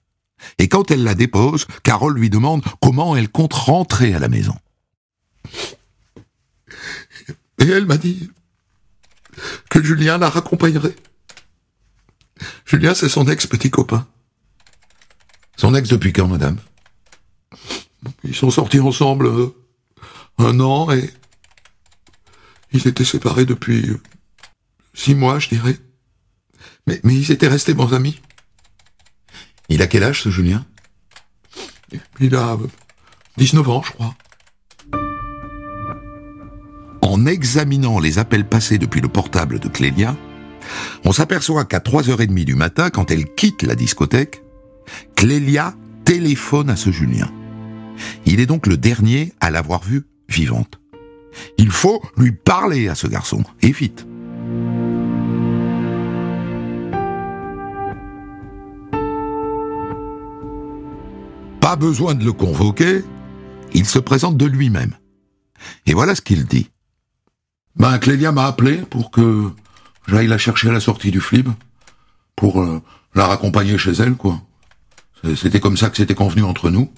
Et 0.58 0.68
quand 0.68 0.92
elle 0.92 1.04
la 1.04 1.16
dépose, 1.16 1.68
Carole 1.84 2.16
lui 2.16 2.30
demande 2.30 2.64
comment 2.82 3.16
elle 3.16 3.30
compte 3.30 3.54
rentrer 3.54 4.14
à 4.14 4.20
la 4.20 4.28
maison. 4.28 4.56
Et 7.60 7.68
elle 7.68 7.86
m'a 7.86 7.98
dit 7.98 8.30
que 9.70 9.82
Julien 9.82 10.18
la 10.18 10.30
raccompagnerait. 10.30 10.96
Julien, 12.66 12.94
c'est 12.94 13.10
son 13.10 13.28
ex-petit 13.28 13.70
copain. 13.70 14.08
Son 15.64 15.76
ex 15.76 15.88
depuis 15.88 16.12
quand, 16.12 16.28
madame? 16.28 16.58
Ils 18.26 18.36
sont 18.36 18.50
sortis 18.50 18.82
ensemble 18.82 19.28
euh, 19.28 19.56
un 20.38 20.60
an 20.60 20.92
et 20.92 21.10
ils 22.74 22.86
étaient 22.86 23.06
séparés 23.06 23.46
depuis 23.46 23.90
euh, 23.90 24.02
six 24.94 25.16
mois, 25.16 25.40
je 25.40 25.48
dirais. 25.48 25.78
Mais, 26.86 27.00
mais 27.06 27.16
ils 27.16 27.32
étaient 27.32 27.48
restés 27.48 27.74
bons 27.74 27.94
amis. 27.94 28.20
Il 29.70 29.82
a 29.82 29.88
quel 29.88 30.04
âge, 30.04 30.24
ce 30.24 30.30
Julien? 30.30 30.66
Il 32.20 32.36
a 32.36 32.58
19 33.38 33.70
ans, 33.70 33.84
je 33.84 33.92
crois. 33.94 34.16
En 37.02 37.26
examinant 37.26 38.02
les 38.02 38.20
appels 38.20 38.50
passés 38.50 38.80
depuis 38.80 39.00
le 39.00 39.08
portable 39.08 39.60
de 39.60 39.70
Clélia, 39.70 40.18
on 41.06 41.14
s'aperçoit 41.14 41.64
qu'à 41.64 41.80
3h30 41.80 42.44
du 42.44 42.56
matin, 42.56 42.90
quand 42.90 43.12
elle 43.12 43.34
quitte 43.34 43.64
la 43.64 43.76
discothèque, 43.76 44.43
Clélia 45.16 45.74
téléphone 46.06 46.70
à 46.70 46.76
ce 46.76 46.92
Julien. 46.92 47.30
Il 48.26 48.40
est 48.40 48.46
donc 48.46 48.68
le 48.68 48.78
dernier 48.78 49.34
à 49.40 49.52
l'avoir 49.52 49.84
vue 49.84 50.06
vivante. 50.30 50.80
Il 51.58 51.72
faut 51.72 52.02
lui 52.18 52.32
parler 52.32 52.90
à 52.90 52.96
ce 52.96 53.08
garçon, 53.08 53.44
et 53.62 53.72
vite. 53.72 54.06
Pas 61.60 61.76
besoin 61.76 62.14
de 62.14 62.26
le 62.26 62.34
convoquer, 62.34 63.04
il 63.74 63.86
se 63.86 64.00
présente 64.00 64.38
de 64.38 64.46
lui-même. 64.46 64.94
Et 65.86 65.94
voilà 65.94 66.14
ce 66.14 66.22
qu'il 66.22 66.46
dit. 66.46 66.70
Ben, 67.76 67.98
Clélia 67.98 68.32
m'a 68.32 68.46
appelé 68.46 68.78
pour 68.78 69.10
que 69.10 69.50
j'aille 70.08 70.28
la 70.28 70.38
chercher 70.38 70.70
à 70.70 70.74
la 70.74 70.80
sortie 70.80 71.10
du 71.10 71.22
flib, 71.22 71.50
pour 72.36 72.62
euh, 72.62 72.82
la 73.16 73.26
raccompagner 73.26 73.78
chez 73.78 73.94
elle, 73.94 74.16
quoi. 74.16 74.42
C'était 75.36 75.60
comme 75.60 75.78
ça 75.78 75.90
que 75.90 75.98
c'était 75.98 76.16
convenu 76.16 76.44
entre 76.44 76.70
nous. 76.70 76.92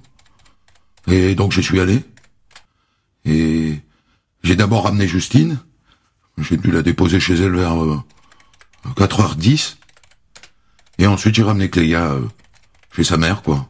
Et 1.07 1.35
donc 1.35 1.51
j'y 1.51 1.61
suis 1.61 1.79
allé. 1.79 2.03
Et 3.23 3.79
j'ai 4.43 4.55
d'abord 4.55 4.85
ramené 4.85 5.07
Justine. 5.07 5.59
J'ai 6.37 6.57
dû 6.57 6.71
la 6.71 6.81
déposer 6.81 7.19
chez 7.19 7.35
elle 7.35 7.55
vers 7.55 7.75
4h10. 8.95 9.75
Euh, 9.75 9.75
Et 10.97 11.07
ensuite 11.07 11.35
j'ai 11.35 11.43
ramené 11.43 11.69
Cléa 11.69 12.11
euh, 12.13 12.27
chez 12.91 13.03
sa 13.03 13.17
mère, 13.17 13.41
quoi. 13.43 13.69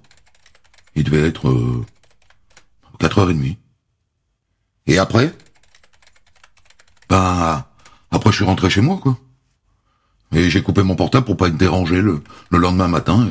Il 0.95 1.03
devait 1.03 1.27
être 1.27 1.53
4h30. 3.00 3.57
Et 4.88 4.97
après? 4.97 5.35
Ben, 7.09 7.65
après 8.12 8.31
je 8.31 8.38
suis 8.38 8.45
rentré 8.45 8.69
chez 8.69 8.81
moi, 8.81 9.00
quoi. 9.01 9.17
Et 10.31 10.50
j'ai 10.50 10.63
coupé 10.63 10.81
mon 10.83 10.95
portable 10.95 11.25
pour 11.25 11.38
pas 11.38 11.47
être 11.50 11.57
dérangé 11.57 12.01
le, 12.01 12.24
le 12.50 12.57
lendemain 12.57 12.88
matin. 12.88 13.27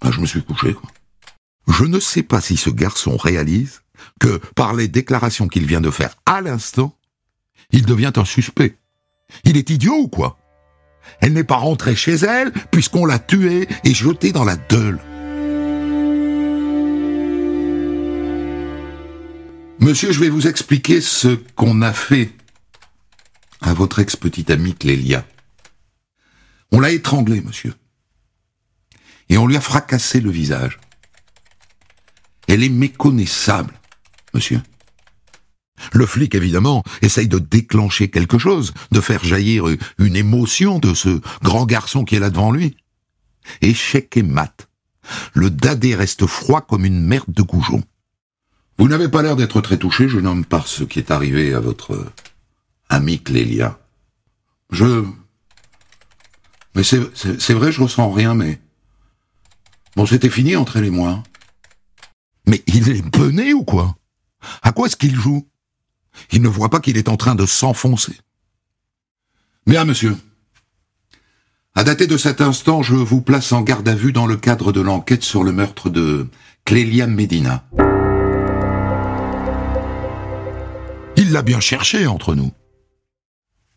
Ben, 0.00 0.12
je 0.12 0.20
me 0.20 0.26
suis 0.26 0.42
couché. 0.42 0.76
Je 1.66 1.84
ne 1.84 2.00
sais 2.00 2.22
pas 2.22 2.40
si 2.40 2.56
ce 2.56 2.70
garçon 2.70 3.16
réalise 3.16 3.82
que, 4.20 4.38
par 4.54 4.74
les 4.74 4.88
déclarations 4.88 5.48
qu'il 5.48 5.66
vient 5.66 5.80
de 5.80 5.90
faire 5.90 6.14
à 6.26 6.40
l'instant, 6.40 6.96
il 7.70 7.84
devient 7.84 8.12
un 8.16 8.24
suspect. 8.24 8.78
Il 9.44 9.56
est 9.56 9.70
idiot 9.70 9.96
ou 9.96 10.08
quoi? 10.08 10.38
Elle 11.20 11.32
n'est 11.32 11.44
pas 11.44 11.56
rentrée 11.56 11.96
chez 11.96 12.14
elle 12.14 12.52
puisqu'on 12.70 13.06
l'a 13.06 13.18
tuée 13.18 13.68
et 13.84 13.94
jetée 13.94 14.32
dans 14.32 14.44
la 14.44 14.56
Deule. 14.56 15.00
Monsieur, 19.80 20.12
je 20.12 20.20
vais 20.20 20.28
vous 20.28 20.46
expliquer 20.46 21.00
ce 21.00 21.28
qu'on 21.54 21.82
a 21.82 21.92
fait 21.92 22.32
à 23.60 23.74
votre 23.74 24.00
ex-petite 24.00 24.50
amie 24.50 24.74
Clélia. 24.74 25.24
On 26.72 26.80
l'a 26.80 26.90
étranglée, 26.90 27.40
monsieur. 27.40 27.74
Et 29.28 29.38
on 29.38 29.46
lui 29.46 29.56
a 29.56 29.60
fracassé 29.60 30.20
le 30.20 30.30
visage. 30.30 30.78
Elle 32.46 32.62
est 32.62 32.70
méconnaissable, 32.70 33.74
monsieur. 34.34 34.60
Le 35.92 36.06
flic, 36.06 36.34
évidemment, 36.34 36.82
essaye 37.02 37.28
de 37.28 37.38
déclencher 37.38 38.10
quelque 38.10 38.38
chose, 38.38 38.74
de 38.90 39.00
faire 39.00 39.22
jaillir 39.24 39.66
une 39.98 40.16
émotion 40.16 40.78
de 40.78 40.94
ce 40.94 41.20
grand 41.42 41.66
garçon 41.66 42.04
qui 42.04 42.16
est 42.16 42.20
là 42.20 42.30
devant 42.30 42.50
lui. 42.50 42.76
Échec 43.60 44.16
et 44.16 44.22
mat. 44.22 44.68
Le 45.34 45.50
dadé 45.50 45.94
reste 45.94 46.26
froid 46.26 46.60
comme 46.60 46.84
une 46.84 47.00
merde 47.00 47.32
de 47.32 47.42
goujon. 47.42 47.82
Vous 48.78 48.88
n'avez 48.88 49.08
pas 49.08 49.22
l'air 49.22 49.36
d'être 49.36 49.60
très 49.60 49.76
touché, 49.76 50.08
jeune 50.08 50.26
homme, 50.26 50.44
par 50.44 50.66
ce 50.66 50.84
qui 50.84 50.98
est 50.98 51.10
arrivé 51.10 51.54
à 51.54 51.60
votre 51.60 52.12
amie 52.88 53.20
Clélia. 53.20 53.78
Je... 54.70 55.04
Mais 56.74 56.82
c'est 56.82 57.54
vrai, 57.54 57.72
je 57.72 57.82
ressens 57.82 58.10
rien, 58.10 58.34
mais... 58.34 58.60
Bon, 59.98 60.06
c'était 60.06 60.30
fini 60.30 60.54
entre 60.54 60.76
elle 60.76 60.84
et 60.84 60.90
moi. 60.90 61.24
Mais 62.46 62.62
il 62.68 62.88
est 62.88 63.02
bené 63.02 63.52
ou 63.52 63.64
quoi? 63.64 63.96
À 64.62 64.70
quoi 64.70 64.86
est-ce 64.86 64.96
qu'il 64.96 65.16
joue? 65.16 65.48
Il 66.30 66.40
ne 66.40 66.46
voit 66.46 66.70
pas 66.70 66.78
qu'il 66.78 66.96
est 66.96 67.08
en 67.08 67.16
train 67.16 67.34
de 67.34 67.46
s'enfoncer. 67.46 68.16
Bien, 69.66 69.84
monsieur. 69.84 70.16
À 71.74 71.82
dater 71.82 72.06
de 72.06 72.16
cet 72.16 72.40
instant, 72.40 72.80
je 72.80 72.94
vous 72.94 73.22
place 73.22 73.50
en 73.50 73.62
garde 73.62 73.88
à 73.88 73.96
vue 73.96 74.12
dans 74.12 74.28
le 74.28 74.36
cadre 74.36 74.70
de 74.70 74.80
l'enquête 74.80 75.24
sur 75.24 75.42
le 75.42 75.50
meurtre 75.50 75.90
de 75.90 76.28
Clélia 76.64 77.08
Medina. 77.08 77.68
Il 81.16 81.32
l'a 81.32 81.42
bien 81.42 81.58
cherché 81.58 82.06
entre 82.06 82.36
nous. 82.36 82.52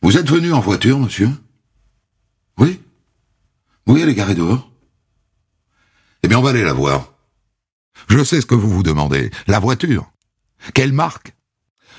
Vous 0.04 0.20
êtes 0.20 0.30
venu 0.30 0.54
en 0.54 0.60
voiture, 0.60 1.00
monsieur? 1.00 1.32
Oui? 2.60 2.80
Oui, 3.88 4.02
elle 4.04 4.10
est 4.10 4.14
garée 4.14 4.36
dehors? 4.36 4.71
Eh 6.24 6.28
bien, 6.28 6.40
on 6.40 6.42
va 6.42 6.50
aller 6.52 6.64
la 6.64 6.74
voir. 6.74 7.14
Je 8.08 8.24
sais 8.24 8.42
ce 8.42 8.46
que 8.46 8.56
vous 8.56 8.70
vous 8.70 8.84
demandez. 8.84 9.32
La 9.48 9.60
voiture. 9.60 10.12
Quelle 10.74 10.94
marque? 10.94 11.36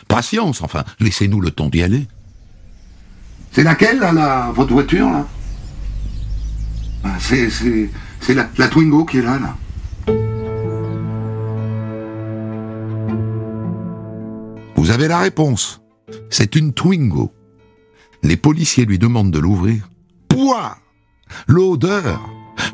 Patience, 0.09 0.63
enfin. 0.63 0.85
Laissez-nous 1.01 1.41
le 1.41 1.51
temps 1.51 1.69
d'y 1.69 1.83
aller. 1.83 2.07
C'est 3.53 3.63
laquelle, 3.63 3.99
là, 3.99 4.13
la, 4.13 4.53
votre 4.55 4.73
voiture, 4.73 5.11
là? 5.11 5.27
Ah, 7.05 7.17
C'est, 7.19 7.51
c'est, 7.51 7.91
c'est 8.21 8.35
la, 8.35 8.49
la 8.57 8.69
Twingo 8.69 9.05
qui 9.05 9.19
est 9.19 9.23
là, 9.23 9.39
là. 9.39 9.57
Vous 14.77 14.91
avez 14.91 15.09
la 15.09 15.19
réponse. 15.19 15.81
C'est 16.31 16.57
une 16.57 16.73
Twingo. 16.73 17.33
Les 18.23 18.37
policiers 18.37 18.85
lui 18.85 18.99
demandent 18.99 19.31
de 19.31 19.39
l'ouvrir. 19.39 19.89
Pouah 20.29 20.77
L'odeur 21.47 22.29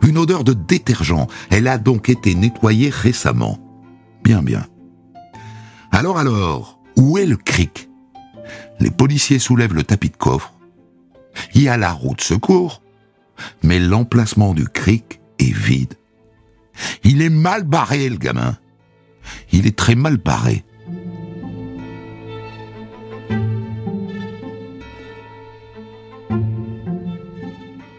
une 0.06 0.18
odeur 0.18 0.44
de 0.44 0.52
détergent. 0.52 1.26
Elle 1.50 1.68
a 1.68 1.78
donc 1.78 2.08
été 2.08 2.34
nettoyée 2.34 2.90
récemment. 2.90 3.58
Bien, 4.22 4.42
bien. 4.42 4.66
Alors, 5.90 6.18
alors, 6.18 6.80
où 6.96 7.18
est 7.18 7.26
le 7.26 7.36
cric? 7.36 7.88
Les 8.80 8.90
policiers 8.90 9.38
soulèvent 9.38 9.74
le 9.74 9.84
tapis 9.84 10.10
de 10.10 10.16
coffre. 10.16 10.54
Il 11.54 11.62
y 11.62 11.68
a 11.68 11.76
la 11.76 11.92
roue 11.92 12.14
de 12.14 12.20
secours, 12.20 12.82
mais 13.62 13.78
l'emplacement 13.78 14.54
du 14.54 14.64
cric 14.68 15.20
est 15.38 15.54
vide. 15.54 15.94
Il 17.04 17.22
est 17.22 17.30
mal 17.30 17.64
barré, 17.64 18.08
le 18.08 18.16
gamin. 18.16 18.56
Il 19.52 19.66
est 19.66 19.76
très 19.76 19.94
mal 19.94 20.16
barré. 20.16 20.64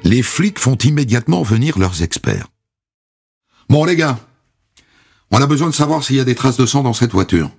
Les 0.10 0.24
flics 0.24 0.58
font 0.58 0.76
immédiatement 0.76 1.44
venir 1.44 1.78
leurs 1.78 2.02
experts. 2.02 2.48
Bon 3.70 3.86
les 3.86 3.96
gars, 3.96 4.20
on 5.30 5.40
a 5.40 5.46
besoin 5.46 5.70
de 5.70 5.76
savoir 5.76 6.04
s'il 6.04 6.16
y 6.16 6.20
a 6.20 6.26
des 6.26 6.34
traces 6.34 6.58
de 6.58 6.66
sang 6.66 6.82
dans 6.82 6.94
cette 6.94 7.12
voiture. 7.12 7.52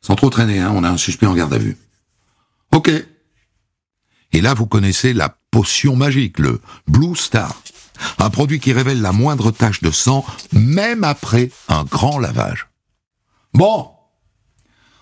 Sans 0.00 0.16
trop 0.16 0.28
traîner, 0.28 0.58
hein, 0.58 0.72
on 0.74 0.82
a 0.82 0.90
un 0.90 0.96
suspect 0.96 1.26
en 1.26 1.34
garde 1.34 1.54
à 1.54 1.58
vue. 1.58 1.76
Ok. 2.72 2.90
Et 4.32 4.40
là, 4.40 4.54
vous 4.54 4.66
connaissez 4.66 5.12
la 5.12 5.38
potion 5.52 5.94
magique, 5.94 6.40
le 6.40 6.60
Blue 6.88 7.14
Star. 7.14 7.62
Un 8.18 8.30
produit 8.30 8.58
qui 8.58 8.72
révèle 8.72 9.00
la 9.00 9.12
moindre 9.12 9.52
tache 9.52 9.82
de 9.82 9.92
sang, 9.92 10.26
même 10.52 11.04
après 11.04 11.52
un 11.68 11.84
grand 11.84 12.18
lavage. 12.18 12.66
Bon. 13.54 13.88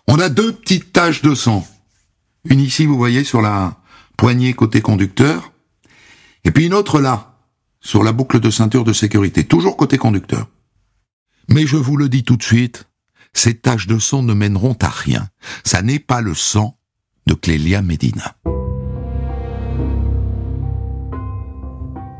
On 0.07 0.19
a 0.19 0.29
deux 0.29 0.53
petites 0.53 0.93
taches 0.93 1.23
de 1.23 1.35
sang. 1.35 1.67
Une 2.45 2.61
ici, 2.61 2.85
vous 2.85 2.99
voyez, 2.99 3.25
sur 3.25 3.41
la 3.41 3.79
poignée 4.19 4.53
côté 4.53 4.83
conducteur, 4.83 5.50
et 6.45 6.51
puis 6.51 6.67
une 6.67 6.75
autre 6.75 7.01
là, 7.01 7.39
sur 7.81 8.03
la 8.03 8.13
boucle 8.13 8.41
de 8.41 8.51
ceinture 8.51 8.85
de 8.85 8.93
sécurité, 8.93 9.45
toujours 9.45 9.77
côté 9.77 9.99
conducteur. 9.99 10.47
Mais 11.49 11.67
je 11.67 11.77
vous 11.77 11.97
le 11.97 12.09
dis 12.09 12.25
tout 12.25 12.37
de 12.37 12.43
suite, 12.43 12.89
ces 13.33 13.55
taches 13.59 13.87
de 13.87 13.99
sang 13.99 14.23
ne 14.23 14.35
mèneront 14.35 14.77
à 14.83 14.89
rien. 14.89 15.29
Ça 15.65 15.83
n'est 15.83 15.99
pas 15.99 16.21
le 16.21 16.35
sang 16.35 16.79
de 17.27 17.35
Clélia 17.35 17.83
Medina. 17.83 18.37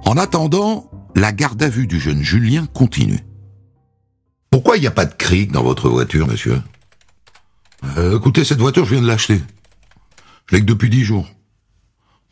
En 0.05 0.17
attendant, 0.17 0.91
la 1.15 1.33
garde 1.33 1.63
à 1.63 1.69
vue 1.69 1.87
du 1.87 2.01
jeune 2.01 2.23
Julien 2.23 2.67
continue. 2.67 3.21
Pourquoi 4.51 4.77
il 4.77 4.81
n'y 4.81 4.87
a 4.87 4.93
pas 4.93 5.07
de 5.07 5.15
cric 5.15 5.53
dans 5.53 5.63
votre 5.63 5.89
voiture, 5.89 6.27
monsieur? 6.27 6.61
Euh, 7.97 8.19
Écoutez, 8.19 8.45
cette 8.45 8.59
voiture, 8.59 8.85
je 8.85 8.95
viens 8.95 9.03
de 9.03 9.07
l'acheter. 9.07 9.41
Je 10.47 10.57
l'ai 10.57 10.61
que 10.63 10.67
depuis 10.67 10.91
dix 10.91 11.05
jours. 11.05 11.29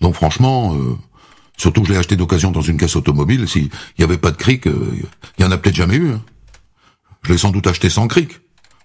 Donc 0.01 0.15
franchement, 0.15 0.75
euh, 0.75 0.97
Surtout 1.59 1.83
que 1.83 1.89
je 1.89 1.93
l'ai 1.93 1.99
acheté 1.99 2.17
d'occasion 2.17 2.51
dans 2.53 2.63
une 2.63 2.79
caisse 2.79 2.97
automobile. 2.97 3.49
S'il 3.49 3.69
n'y 3.99 4.05
avait 4.05 4.17
pas 4.17 4.31
de 4.31 4.37
cric, 4.37 4.63
il 4.67 4.73
euh, 4.73 5.03
y 5.39 5.45
en 5.45 5.51
a 5.51 5.59
peut-être 5.59 5.75
jamais 5.75 5.97
eu. 5.97 6.13
Hein. 6.13 6.23
Je 7.23 7.33
l'ai 7.33 7.39
sans 7.39 7.51
doute 7.51 7.67
acheté 7.67 7.91
sans 7.91 8.07
cric. 8.07 8.41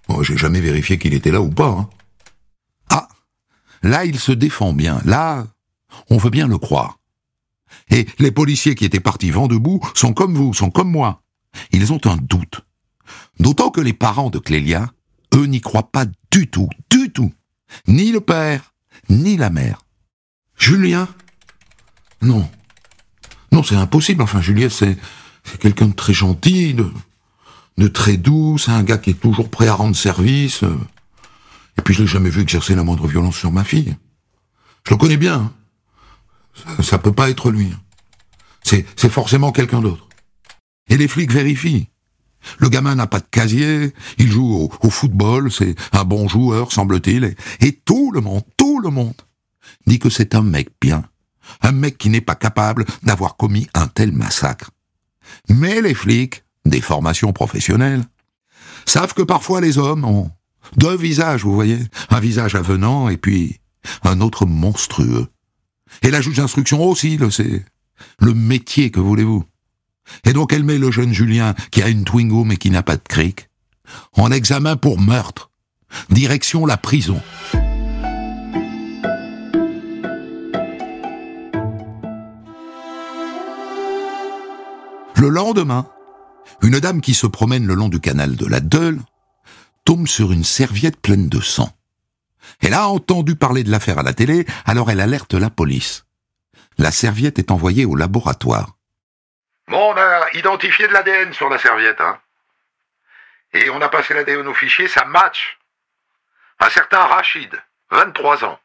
Moi, 0.08 0.22
j'ai 0.22 0.36
jamais 0.36 0.60
vérifié 0.60 0.98
qu'il 0.98 1.14
était 1.14 1.30
là 1.30 1.40
ou 1.40 1.50
pas. 1.50 1.68
Hein. 1.68 1.88
Ah, 2.90 3.08
là, 3.82 4.04
il 4.04 4.18
se 4.18 4.32
défend 4.32 4.72
bien. 4.72 5.00
Là, 5.04 5.46
on 6.10 6.18
veut 6.18 6.30
bien 6.30 6.48
le 6.48 6.58
croire. 6.58 6.98
Et 7.90 8.06
les 8.18 8.32
policiers 8.32 8.74
qui 8.74 8.84
étaient 8.84 9.00
partis 9.00 9.30
vent 9.30 9.46
debout 9.46 9.80
sont 9.94 10.12
comme 10.12 10.34
vous, 10.34 10.52
sont 10.52 10.70
comme 10.70 10.90
moi. 10.90 11.22
Ils 11.70 11.92
ont 11.92 12.00
un 12.06 12.16
doute. 12.16 12.62
D'autant 13.38 13.70
que 13.70 13.80
les 13.80 13.92
parents 13.92 14.30
de 14.30 14.38
Clélia, 14.38 14.90
eux, 15.34 15.46
n'y 15.46 15.60
croient 15.60 15.90
pas 15.90 16.06
du 16.32 16.48
tout, 16.48 16.68
du 16.90 17.12
tout. 17.12 17.32
Ni 17.86 18.10
le 18.10 18.20
père, 18.20 18.74
ni 19.08 19.36
la 19.36 19.50
mère. 19.50 19.80
Julien? 20.56 21.08
Non. 22.20 22.48
Non, 23.54 23.62
c'est 23.62 23.76
impossible. 23.76 24.20
Enfin, 24.20 24.40
Julien, 24.40 24.68
c'est, 24.68 24.98
quelqu'un 25.60 25.86
de 25.86 25.94
très 25.94 26.12
gentil, 26.12 26.74
de, 26.74 26.90
de 27.78 27.86
très 27.86 28.16
doux, 28.16 28.58
c'est 28.58 28.72
un 28.72 28.82
gars 28.82 28.98
qui 28.98 29.10
est 29.10 29.20
toujours 29.20 29.48
prêt 29.48 29.68
à 29.68 29.74
rendre 29.74 29.94
service. 29.94 30.64
Et 31.78 31.82
puis 31.82 31.94
je 31.94 32.02
l'ai 32.02 32.08
jamais 32.08 32.30
vu 32.30 32.42
exercer 32.42 32.74
la 32.74 32.82
moindre 32.82 33.06
violence 33.06 33.36
sur 33.36 33.52
ma 33.52 33.62
fille. 33.62 33.94
Je 34.84 34.92
le 34.92 34.98
connais 34.98 35.16
bien. 35.16 35.52
Ça, 36.54 36.82
ça 36.82 36.98
peut 36.98 37.12
pas 37.12 37.30
être 37.30 37.52
lui. 37.52 37.72
C'est, 38.64 38.84
c'est 38.96 39.08
forcément 39.08 39.52
quelqu'un 39.52 39.80
d'autre. 39.80 40.08
Et 40.88 40.96
les 40.96 41.06
flics 41.06 41.30
vérifient. 41.30 41.86
Le 42.58 42.68
gamin 42.68 42.96
n'a 42.96 43.06
pas 43.06 43.20
de 43.20 43.26
casier, 43.30 43.94
il 44.18 44.32
joue 44.32 44.68
au, 44.82 44.90
football, 44.90 45.52
c'est 45.52 45.76
un 45.92 46.04
bon 46.04 46.28
joueur, 46.28 46.72
semble-t-il, 46.72 47.24
et, 47.24 47.36
et 47.60 47.72
tout 47.72 48.10
le 48.10 48.20
monde, 48.20 48.42
tout 48.58 48.80
le 48.80 48.90
monde 48.90 49.14
dit 49.86 49.98
que 49.98 50.10
c'est 50.10 50.34
un 50.34 50.42
mec 50.42 50.68
bien, 50.78 51.04
un 51.62 51.72
mec 51.72 51.98
qui 51.98 52.10
n'est 52.10 52.20
pas 52.20 52.34
capable 52.34 52.84
d'avoir 53.02 53.36
commis 53.36 53.68
un 53.74 53.86
tel 53.86 54.12
massacre. 54.12 54.70
Mais 55.48 55.80
les 55.80 55.94
flics, 55.94 56.44
des 56.64 56.80
formations 56.80 57.32
professionnelles, 57.32 58.04
savent 58.86 59.14
que 59.14 59.22
parfois 59.22 59.60
les 59.60 59.78
hommes 59.78 60.04
ont 60.04 60.30
deux 60.76 60.96
visages, 60.96 61.44
vous 61.44 61.54
voyez, 61.54 61.78
un 62.10 62.20
visage 62.20 62.54
avenant 62.54 63.08
et 63.08 63.16
puis 63.16 63.60
un 64.02 64.20
autre 64.20 64.46
monstrueux. 64.46 65.28
Et 66.02 66.10
la 66.10 66.20
juge 66.20 66.36
d'instruction 66.36 66.82
aussi 66.82 67.16
le 67.16 67.30
sait. 67.30 67.64
Le 68.18 68.34
métier, 68.34 68.90
que 68.90 69.00
voulez-vous 69.00 69.44
Et 70.24 70.32
donc 70.32 70.52
elle 70.52 70.64
met 70.64 70.78
le 70.78 70.90
jeune 70.90 71.12
Julien, 71.12 71.54
qui 71.70 71.82
a 71.82 71.88
une 71.88 72.04
Twingo 72.04 72.44
mais 72.44 72.56
qui 72.56 72.70
n'a 72.70 72.82
pas 72.82 72.96
de 72.96 73.02
cric, 73.06 73.48
en 74.16 74.30
examen 74.32 74.76
pour 74.76 75.00
meurtre. 75.00 75.50
Direction 76.10 76.66
la 76.66 76.76
prison. 76.76 77.20
Le 85.24 85.30
lendemain, 85.30 85.90
une 86.60 86.80
dame 86.80 87.00
qui 87.00 87.14
se 87.14 87.26
promène 87.26 87.66
le 87.66 87.72
long 87.72 87.88
du 87.88 87.98
canal 87.98 88.36
de 88.36 88.46
la 88.46 88.60
Deule 88.60 89.00
tombe 89.86 90.06
sur 90.06 90.32
une 90.32 90.44
serviette 90.44 91.00
pleine 91.00 91.30
de 91.30 91.40
sang. 91.40 91.70
Elle 92.60 92.74
a 92.74 92.88
entendu 92.88 93.34
parler 93.34 93.64
de 93.64 93.70
l'affaire 93.70 93.98
à 93.98 94.02
la 94.02 94.12
télé, 94.12 94.44
alors 94.66 94.90
elle 94.90 95.00
alerte 95.00 95.32
la 95.32 95.48
police. 95.48 96.04
La 96.76 96.90
serviette 96.90 97.38
est 97.38 97.50
envoyée 97.50 97.86
au 97.86 97.96
laboratoire. 97.96 98.74
Bon, 99.68 99.94
on 99.94 99.96
a 99.96 100.30
identifié 100.34 100.88
de 100.88 100.92
l'ADN 100.92 101.32
sur 101.32 101.48
la 101.48 101.56
serviette, 101.56 102.02
hein. 102.02 102.18
Et 103.54 103.70
on 103.70 103.80
a 103.80 103.88
passé 103.88 104.12
l'ADN 104.12 104.46
au 104.46 104.52
fichier, 104.52 104.88
ça 104.88 105.06
match. 105.06 105.58
Un 106.60 106.68
certain 106.68 107.02
Rachid, 107.02 107.50
23 107.92 108.44
ans. 108.44 108.58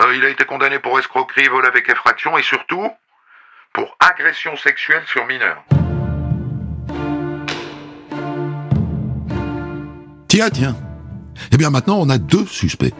Euh, 0.00 0.14
il 0.16 0.24
a 0.26 0.28
été 0.28 0.44
condamné 0.44 0.80
pour 0.80 0.98
escroquerie, 0.98 1.48
vol 1.48 1.64
avec 1.64 1.88
effraction 1.88 2.36
et 2.36 2.42
surtout 2.42 2.92
pour 3.72 3.96
agression 4.00 4.56
sexuelle 4.56 5.02
sur 5.06 5.26
mineur. 5.26 5.64
Tiens, 10.28 10.50
tiens. 10.50 10.76
Eh 11.50 11.56
bien 11.56 11.70
maintenant, 11.70 11.98
on 12.00 12.08
a 12.08 12.18
deux 12.18 12.46
suspects. 12.46 12.94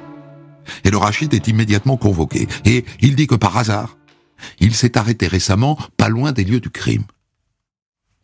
Et 0.84 0.90
le 0.90 0.96
Rachid 0.96 1.32
est 1.34 1.48
immédiatement 1.48 1.96
convoqué. 1.96 2.46
Et 2.64 2.84
il 3.00 3.16
dit 3.16 3.26
que 3.26 3.34
par 3.34 3.56
hasard, 3.56 3.96
il 4.58 4.74
s'est 4.74 4.98
arrêté 4.98 5.26
récemment 5.26 5.78
pas 5.96 6.08
loin 6.08 6.32
des 6.32 6.44
lieux 6.44 6.60
du 6.60 6.70
crime. 6.70 7.04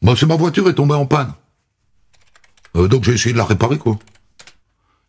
Moi, 0.03 0.17
c'est 0.17 0.27
ma 0.27 0.37
voiture 0.37 0.69
est 0.69 0.75
tombée 0.75 0.95
en 0.95 1.07
panne. 1.07 1.33
Euh, 2.77 2.89
donc 2.89 3.05
j'ai 3.05 3.13
essayé 3.13 3.33
de 3.33 3.39
la 3.39 3.45
réparer, 3.45 3.79
quoi. 3.79 3.99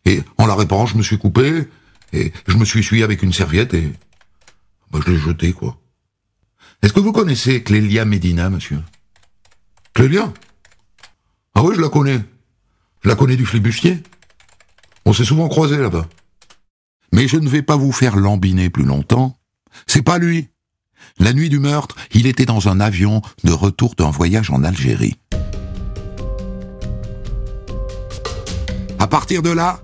Et 0.04 0.22
en 0.38 0.46
la 0.46 0.54
réparant, 0.54 0.86
je 0.86 0.96
me 0.96 1.02
suis 1.02 1.18
coupé, 1.18 1.68
et 2.12 2.32
je 2.46 2.56
me 2.56 2.64
suis 2.64 2.80
essuyé 2.80 3.04
avec 3.04 3.22
une 3.22 3.32
serviette, 3.32 3.74
et 3.74 3.92
bah, 4.90 4.98
je 5.04 5.12
l'ai 5.12 5.18
jeté, 5.18 5.52
quoi. 5.52 5.76
Est-ce 6.82 6.92
que 6.94 7.00
vous 7.00 7.12
connaissez 7.12 7.62
Clélia 7.62 8.04
Medina, 8.04 8.48
monsieur 8.48 8.80
Clélia 9.92 10.32
Ah 11.54 11.62
oui, 11.62 11.74
je 11.76 11.80
la 11.80 11.90
connais. 11.90 12.20
Je 13.02 13.08
la 13.08 13.16
connais 13.16 13.36
du 13.36 13.44
flibustier. 13.44 14.02
On 15.04 15.12
s'est 15.12 15.24
souvent 15.24 15.48
croisés 15.48 15.76
là-bas. 15.76 16.08
Mais 17.12 17.28
je 17.28 17.36
ne 17.36 17.48
vais 17.48 17.62
pas 17.62 17.76
vous 17.76 17.92
faire 17.92 18.16
lambiner 18.16 18.70
plus 18.70 18.84
longtemps. 18.84 19.38
C'est 19.86 20.02
pas 20.02 20.18
lui. 20.18 20.48
La 21.18 21.32
nuit 21.32 21.50
du 21.50 21.58
meurtre, 21.58 21.96
il 22.12 22.26
était 22.26 22.46
dans 22.46 22.68
un 22.68 22.80
avion 22.80 23.20
de 23.44 23.52
retour 23.52 23.94
d'un 23.94 24.10
voyage 24.10 24.50
en 24.50 24.64
Algérie. 24.64 25.18
À 28.98 29.06
partir 29.06 29.42
de 29.42 29.50
là, 29.50 29.80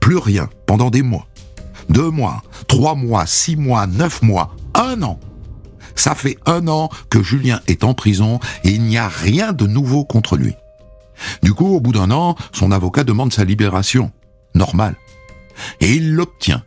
plus 0.00 0.16
rien 0.16 0.48
pendant 0.66 0.90
des 0.90 1.02
mois. 1.02 1.28
Deux 1.88 2.10
mois, 2.10 2.42
trois 2.66 2.94
mois, 2.96 3.26
six 3.26 3.54
mois, 3.54 3.86
neuf 3.86 4.22
mois, 4.22 4.56
un 4.74 5.02
an. 5.02 5.20
Ça 5.96 6.14
fait 6.14 6.38
un 6.46 6.68
an 6.68 6.88
que 7.10 7.22
Julien 7.22 7.60
est 7.66 7.82
en 7.82 7.94
prison 7.94 8.38
et 8.62 8.70
il 8.70 8.82
n'y 8.82 8.98
a 8.98 9.08
rien 9.08 9.52
de 9.52 9.66
nouveau 9.66 10.04
contre 10.04 10.36
lui. 10.36 10.54
Du 11.42 11.54
coup, 11.54 11.74
au 11.74 11.80
bout 11.80 11.92
d'un 11.92 12.10
an, 12.10 12.36
son 12.52 12.70
avocat 12.70 13.02
demande 13.02 13.32
sa 13.32 13.44
libération. 13.44 14.12
Normal. 14.54 14.94
Et 15.80 15.94
il 15.94 16.14
l'obtient. 16.14 16.62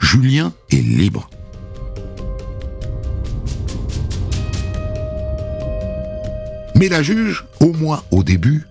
Julien 0.00 0.52
est 0.70 0.82
libre. 0.82 1.28
Mais 6.74 6.88
la 6.88 7.02
juge, 7.02 7.46
au 7.60 7.72
moins 7.72 8.02
au 8.10 8.22
début, 8.22 8.66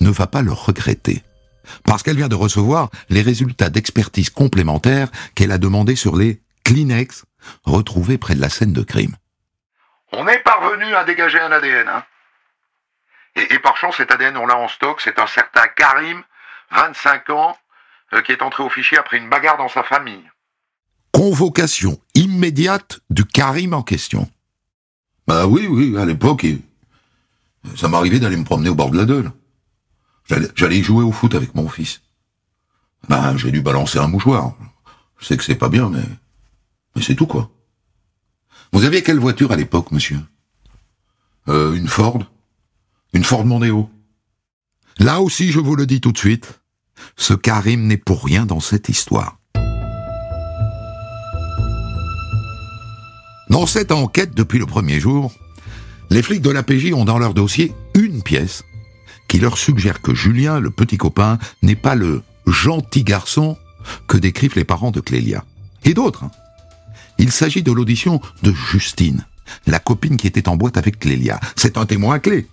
ne 0.00 0.10
va 0.10 0.26
pas 0.26 0.42
le 0.42 0.52
regretter. 0.52 1.22
Parce 1.84 2.02
qu'elle 2.02 2.16
vient 2.16 2.28
de 2.28 2.34
recevoir 2.34 2.90
les 3.08 3.22
résultats 3.22 3.70
d'expertise 3.70 4.30
complémentaires 4.30 5.10
qu'elle 5.34 5.52
a 5.52 5.58
demandés 5.58 5.96
sur 5.96 6.16
les 6.16 6.40
Kleenex 6.64 7.25
retrouvés 7.64 8.18
près 8.18 8.34
de 8.34 8.40
la 8.40 8.48
scène 8.48 8.72
de 8.72 8.82
crime. 8.82 9.16
On 10.12 10.26
est 10.28 10.38
parvenu 10.38 10.94
à 10.94 11.04
dégager 11.04 11.40
un 11.40 11.52
ADN, 11.52 11.88
hein 11.88 12.04
et, 13.36 13.58
par 13.58 13.76
chance, 13.76 13.96
cet 13.98 14.10
ADN, 14.10 14.36
on 14.38 14.46
l'a 14.46 14.56
en 14.56 14.68
stock. 14.68 15.00
C'est 15.02 15.18
un 15.18 15.26
certain 15.26 15.66
Karim, 15.76 16.22
25 16.70 17.30
ans, 17.30 17.56
euh, 18.14 18.22
qui 18.22 18.32
est 18.32 18.42
entré 18.42 18.62
au 18.62 18.70
fichier 18.70 18.96
après 18.96 19.18
une 19.18 19.28
bagarre 19.28 19.58
dans 19.58 19.68
sa 19.68 19.82
famille. 19.82 20.24
Convocation 21.12 21.98
immédiate 22.14 23.00
du 23.10 23.26
Karim 23.26 23.74
en 23.74 23.82
question. 23.82 24.30
Bah 25.26 25.46
oui, 25.46 25.66
oui, 25.66 25.96
à 25.98 26.06
l'époque, 26.06 26.46
ça 27.76 27.88
m'arrivait 27.88 28.20
d'aller 28.20 28.36
me 28.36 28.44
promener 28.44 28.70
au 28.70 28.74
bord 28.74 28.90
de 28.90 28.96
la 28.96 29.04
Deule. 29.04 29.30
J'allais 30.54 30.82
jouer 30.82 31.04
au 31.04 31.12
foot 31.12 31.34
avec 31.34 31.54
mon 31.54 31.68
fils. 31.68 32.00
Bah, 33.08 33.36
j'ai 33.36 33.50
dû 33.50 33.60
balancer 33.60 33.98
un 33.98 34.08
mouchoir. 34.08 34.54
Je 35.18 35.26
sais 35.26 35.36
que 35.36 35.44
c'est 35.44 35.56
pas 35.56 35.68
bien, 35.68 35.88
mais, 35.90 36.02
mais 36.96 37.02
c'est 37.02 37.14
tout, 37.14 37.26
quoi. 37.26 37.50
Vous 38.72 38.84
aviez 38.84 39.02
quelle 39.02 39.18
voiture 39.18 39.52
à 39.52 39.56
l'époque, 39.56 39.92
monsieur? 39.92 40.18
Euh, 41.48 41.74
Une 41.74 41.88
Ford? 41.88 42.18
Une 43.12 43.24
Ford 43.24 43.44
Mondeo? 43.44 43.88
Là 44.98 45.20
aussi, 45.20 45.52
je 45.52 45.60
vous 45.60 45.76
le 45.76 45.86
dis 45.86 46.00
tout 46.00 46.12
de 46.12 46.18
suite, 46.18 46.60
ce 47.16 47.34
Karim 47.34 47.86
n'est 47.86 47.98
pour 47.98 48.24
rien 48.24 48.46
dans 48.46 48.60
cette 48.60 48.88
histoire. 48.88 49.38
Dans 53.50 53.66
cette 53.66 53.92
enquête 53.92 54.34
depuis 54.34 54.58
le 54.58 54.66
premier 54.66 54.98
jour, 54.98 55.32
les 56.10 56.22
flics 56.22 56.42
de 56.42 56.50
l'APJ 56.50 56.92
ont 56.94 57.04
dans 57.04 57.18
leur 57.18 57.34
dossier 57.34 57.74
une 57.94 58.22
pièce 58.22 58.64
qui 59.28 59.38
leur 59.38 59.58
suggère 59.58 60.00
que 60.00 60.14
Julien, 60.14 60.60
le 60.60 60.70
petit 60.70 60.96
copain, 60.96 61.38
n'est 61.62 61.76
pas 61.76 61.94
le 61.94 62.22
gentil 62.46 63.04
garçon 63.04 63.56
que 64.08 64.16
décrivent 64.16 64.56
les 64.56 64.64
parents 64.64 64.90
de 64.90 65.00
Clélia. 65.00 65.44
Et 65.84 65.94
d'autres. 65.94 66.24
Il 67.18 67.32
s'agit 67.32 67.62
de 67.62 67.72
l'audition 67.72 68.20
de 68.42 68.52
Justine, 68.52 69.24
la 69.66 69.78
copine 69.78 70.16
qui 70.16 70.26
était 70.26 70.48
en 70.48 70.56
boîte 70.56 70.76
avec 70.76 70.98
Clélia. 70.98 71.40
C'est 71.56 71.78
un 71.78 71.86
témoin 71.86 72.18
clé. 72.18 72.46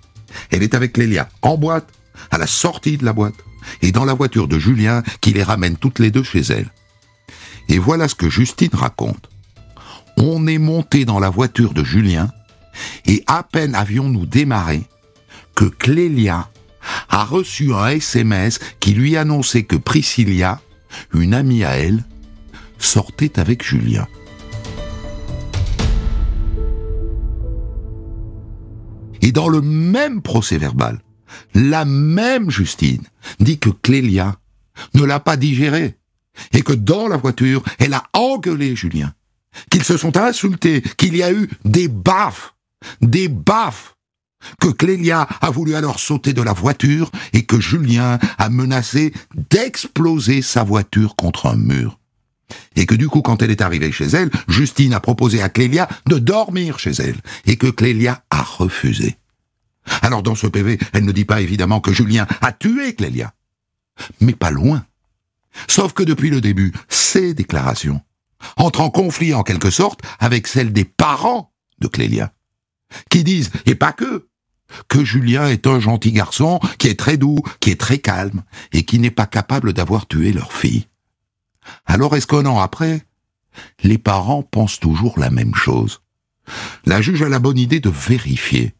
Elle 0.52 0.63
est 0.63 0.73
avec 0.73 0.97
Lélia 0.97 1.30
en 1.41 1.58
boîte, 1.58 1.88
à 2.32 2.38
la 2.38 2.47
sortie 2.47 2.97
de 2.97 3.06
la 3.06 3.13
boîte, 3.13 3.36
et 3.82 3.91
dans 3.91 4.06
la 4.06 4.13
voiture 4.13 4.47
de 4.47 4.60
Julien 4.60 5.04
qui 5.21 5.34
les 5.34 5.43
ramène 5.43 5.78
toutes 5.78 5.99
les 5.99 6.12
deux 6.12 6.23
chez 6.23 6.41
elle. 6.41 6.71
Et 7.69 7.80
voilà 7.80 8.08
ce 8.08 8.15
que 8.15 8.30
Justine 8.30 8.73
raconte. 8.73 9.30
On 10.17 10.47
est 10.47 10.58
monté 10.58 11.06
dans 11.06 11.19
la 11.19 11.30
voiture 11.30 11.73
de 11.73 11.84
Julien, 11.84 12.30
et 13.06 13.23
à 13.28 13.43
peine 13.43 13.76
avions-nous 13.76 14.26
démarré, 14.26 14.84
que 15.56 15.65
Clélia 15.65 16.49
a 17.10 17.23
reçu 17.23 17.73
un 17.73 17.88
SMS 17.88 18.60
qui 18.80 18.93
lui 18.93 19.17
annonçait 19.17 19.63
que 19.63 19.76
Priscilla, 19.76 20.60
une 21.13 21.34
amie 21.34 21.63
à 21.63 21.78
elle, 21.78 22.04
sortait 22.78 23.39
avec 23.39 23.63
Julien. 23.63 24.08
Et 29.23 29.31
dans 29.31 29.47
le 29.47 29.62
même 29.62 30.21
procès 30.21 30.57
verbal, 30.57 30.99
la 31.55 31.86
même 31.86 32.51
Justine 32.51 33.03
dit 33.39 33.57
que 33.57 33.69
Clélia 33.69 34.36
ne 34.93 35.03
l'a 35.03 35.21
pas 35.21 35.38
digéré 35.38 35.95
et 36.51 36.62
que 36.62 36.73
dans 36.73 37.07
la 37.07 37.15
voiture, 37.15 37.63
elle 37.79 37.93
a 37.93 38.03
engueulé 38.12 38.75
Julien, 38.75 39.13
qu'ils 39.71 39.86
se 39.86 39.95
sont 39.95 40.17
insultés, 40.17 40.81
qu'il 40.97 41.15
y 41.15 41.23
a 41.23 41.31
eu 41.31 41.49
des 41.63 41.88
baffes, 41.88 42.53
des 43.01 43.29
baffes, 43.29 43.95
que 44.59 44.67
Clélia 44.67 45.21
a 45.21 45.49
voulu 45.49 45.75
alors 45.75 46.01
sauter 46.01 46.33
de 46.33 46.41
la 46.41 46.51
voiture 46.51 47.09
et 47.31 47.45
que 47.45 47.62
Julien 47.62 48.19
a 48.38 48.49
menacé 48.49 49.13
d'exploser 49.49 50.41
sa 50.41 50.65
voiture 50.65 51.15
contre 51.15 51.45
un 51.45 51.55
mur. 51.55 51.97
Et 52.75 52.86
que 52.86 52.95
du 52.95 53.08
coup, 53.08 53.21
quand 53.21 53.41
elle 53.41 53.51
est 53.51 53.62
arrivée 53.62 53.91
chez 53.91 54.06
elle, 54.06 54.29
Justine 54.47 54.93
a 54.93 54.99
proposé 54.99 55.41
à 55.41 55.49
Clélia 55.49 55.88
de 56.08 56.17
dormir 56.17 56.79
chez 56.79 56.91
elle, 56.91 57.19
et 57.45 57.58
que 57.58 57.67
Clélia 57.67 58.23
a 58.29 58.41
refusé. 58.41 59.17
Alors 60.01 60.23
dans 60.23 60.36
ce 60.36 60.47
PV, 60.47 60.79
elle 60.93 61.06
ne 61.06 61.12
dit 61.12 61.25
pas 61.25 61.41
évidemment 61.41 61.82
que 61.82 61.93
Julien 61.93 62.27
a 62.41 62.51
tué 62.51 62.95
Clélia, 62.95 63.34
mais 64.21 64.34
pas 64.34 64.51
loin. 64.51 64.86
Sauf 65.67 65.93
que 65.93 66.03
depuis 66.03 66.29
le 66.29 66.41
début, 66.41 66.73
ces 66.89 67.34
déclarations 67.34 68.01
entrent 68.58 68.82
en 68.82 68.89
conflit 68.89 69.34
en 69.34 69.43
quelque 69.43 69.69
sorte 69.69 70.01
avec 70.19 70.47
celles 70.47 70.73
des 70.73 70.86
parents 70.86 71.53
de 71.79 71.88
Clélia, 71.88 72.34
qui 73.10 73.23
disent, 73.23 73.51
et 73.65 73.75
pas 73.75 73.93
que, 73.93 74.27
que 74.88 75.03
Julien 75.03 75.47
est 75.47 75.67
un 75.67 75.79
gentil 75.79 76.12
garçon, 76.12 76.60
qui 76.77 76.88
est 76.88 76.99
très 76.99 77.17
doux, 77.17 77.39
qui 77.60 77.71
est 77.71 77.79
très 77.79 77.99
calme, 77.99 78.43
et 78.71 78.84
qui 78.84 78.99
n'est 78.99 79.12
pas 79.12 79.27
capable 79.27 79.73
d'avoir 79.73 80.08
tué 80.08 80.32
leur 80.34 80.51
fille. 80.53 80.88
Alors 81.86 82.15
est-ce 82.15 82.28
qu'un 82.28 82.45
an 82.45 82.60
après, 82.60 83.06
les 83.84 83.97
parents 83.97 84.43
pensent 84.43 84.80
toujours 84.80 85.19
la 85.19 85.30
même 85.30 85.56
chose? 85.56 86.02
La 86.86 87.02
juge 87.02 87.21
a 87.21 87.30
la 87.30 87.39
bonne 87.39 87.58
idée 87.58 87.80
de 87.80 87.89
vérifier. 87.89 88.73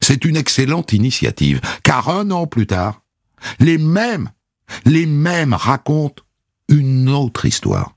C'est 0.00 0.24
une 0.24 0.36
excellente 0.36 0.92
initiative, 0.92 1.60
car 1.82 2.08
un 2.08 2.30
an 2.30 2.46
plus 2.46 2.66
tard, 2.66 3.02
les 3.60 3.78
mêmes, 3.78 4.30
les 4.84 5.06
mêmes 5.06 5.54
racontent 5.54 6.22
une 6.68 7.08
autre 7.08 7.44
histoire. 7.44 7.96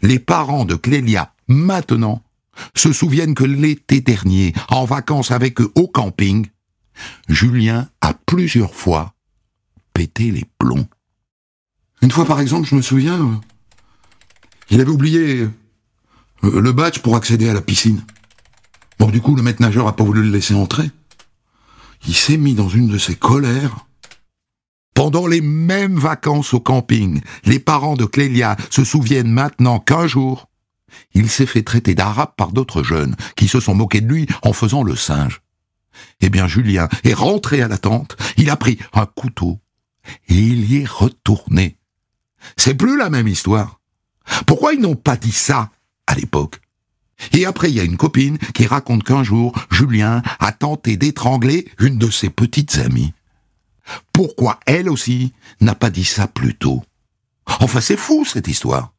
Les 0.00 0.18
parents 0.18 0.64
de 0.64 0.74
Clélia, 0.74 1.34
maintenant, 1.48 2.22
se 2.74 2.92
souviennent 2.92 3.34
que 3.34 3.44
l'été 3.44 4.00
dernier, 4.00 4.54
en 4.68 4.84
vacances 4.84 5.30
avec 5.30 5.60
eux 5.60 5.70
au 5.74 5.86
camping, 5.86 6.46
Julien 7.28 7.88
a 8.00 8.14
plusieurs 8.14 8.74
fois 8.74 9.14
pété 9.92 10.30
les 10.30 10.44
plombs. 10.58 10.86
Une 12.02 12.10
fois 12.10 12.24
par 12.24 12.40
exemple, 12.40 12.68
je 12.68 12.74
me 12.74 12.82
souviens, 12.82 13.20
euh, 13.20 13.34
il 14.70 14.80
avait 14.80 14.90
oublié 14.90 15.48
euh, 16.44 16.60
le 16.60 16.72
badge 16.72 17.00
pour 17.00 17.16
accéder 17.16 17.48
à 17.48 17.54
la 17.54 17.62
piscine. 17.62 18.04
Bon, 18.98 19.08
du 19.08 19.20
coup, 19.20 19.34
le 19.34 19.42
maître 19.42 19.62
nageur 19.62 19.86
a 19.86 19.96
pas 19.96 20.04
voulu 20.04 20.22
le 20.22 20.30
laisser 20.30 20.54
entrer. 20.54 20.90
Il 22.06 22.14
s'est 22.14 22.36
mis 22.36 22.54
dans 22.54 22.68
une 22.68 22.88
de 22.88 22.98
ses 22.98 23.14
colères. 23.14 23.86
Pendant 24.94 25.26
les 25.26 25.40
mêmes 25.42 25.98
vacances 25.98 26.54
au 26.54 26.60
camping, 26.60 27.20
les 27.44 27.58
parents 27.58 27.96
de 27.96 28.06
Clélia 28.06 28.56
se 28.70 28.84
souviennent 28.84 29.30
maintenant 29.30 29.78
qu'un 29.78 30.06
jour, 30.06 30.48
il 31.12 31.28
s'est 31.28 31.46
fait 31.46 31.62
traiter 31.62 31.94
d'arabe 31.94 32.32
par 32.36 32.52
d'autres 32.52 32.82
jeunes 32.82 33.16
qui 33.36 33.48
se 33.48 33.60
sont 33.60 33.74
moqués 33.74 34.00
de 34.00 34.10
lui 34.10 34.26
en 34.42 34.52
faisant 34.52 34.82
le 34.82 34.96
singe. 34.96 35.42
Eh 36.20 36.30
bien, 36.30 36.46
Julien 36.46 36.88
est 37.04 37.14
rentré 37.14 37.60
à 37.60 37.68
la 37.68 37.78
tente, 37.78 38.16
il 38.36 38.50
a 38.50 38.56
pris 38.56 38.78
un 38.94 39.06
couteau 39.06 39.58
et 40.28 40.34
il 40.34 40.70
y 40.70 40.78
est 40.78 40.88
retourné. 40.88 41.76
C'est 42.56 42.74
plus 42.74 42.96
la 42.96 43.10
même 43.10 43.28
histoire. 43.28 43.80
Pourquoi 44.46 44.74
ils 44.74 44.80
n'ont 44.80 44.96
pas 44.96 45.16
dit 45.16 45.32
ça 45.32 45.70
à 46.06 46.14
l'époque? 46.14 46.60
Et 47.32 47.46
après, 47.46 47.70
il 47.70 47.76
y 47.76 47.80
a 47.80 47.84
une 47.84 47.96
copine 47.96 48.38
qui 48.54 48.66
raconte 48.66 49.04
qu'un 49.04 49.22
jour, 49.22 49.54
Julien 49.70 50.22
a 50.38 50.52
tenté 50.52 50.96
d'étrangler 50.96 51.68
une 51.78 51.98
de 51.98 52.10
ses 52.10 52.30
petites 52.30 52.76
amies. 52.76 53.14
Pourquoi 54.12 54.60
elle 54.66 54.88
aussi 54.88 55.32
n'a 55.60 55.74
pas 55.74 55.90
dit 55.90 56.04
ça 56.04 56.26
plus 56.26 56.54
tôt? 56.54 56.82
Enfin, 57.60 57.80
c'est 57.80 57.96
fou 57.96 58.24
cette 58.24 58.48
histoire. 58.48 58.92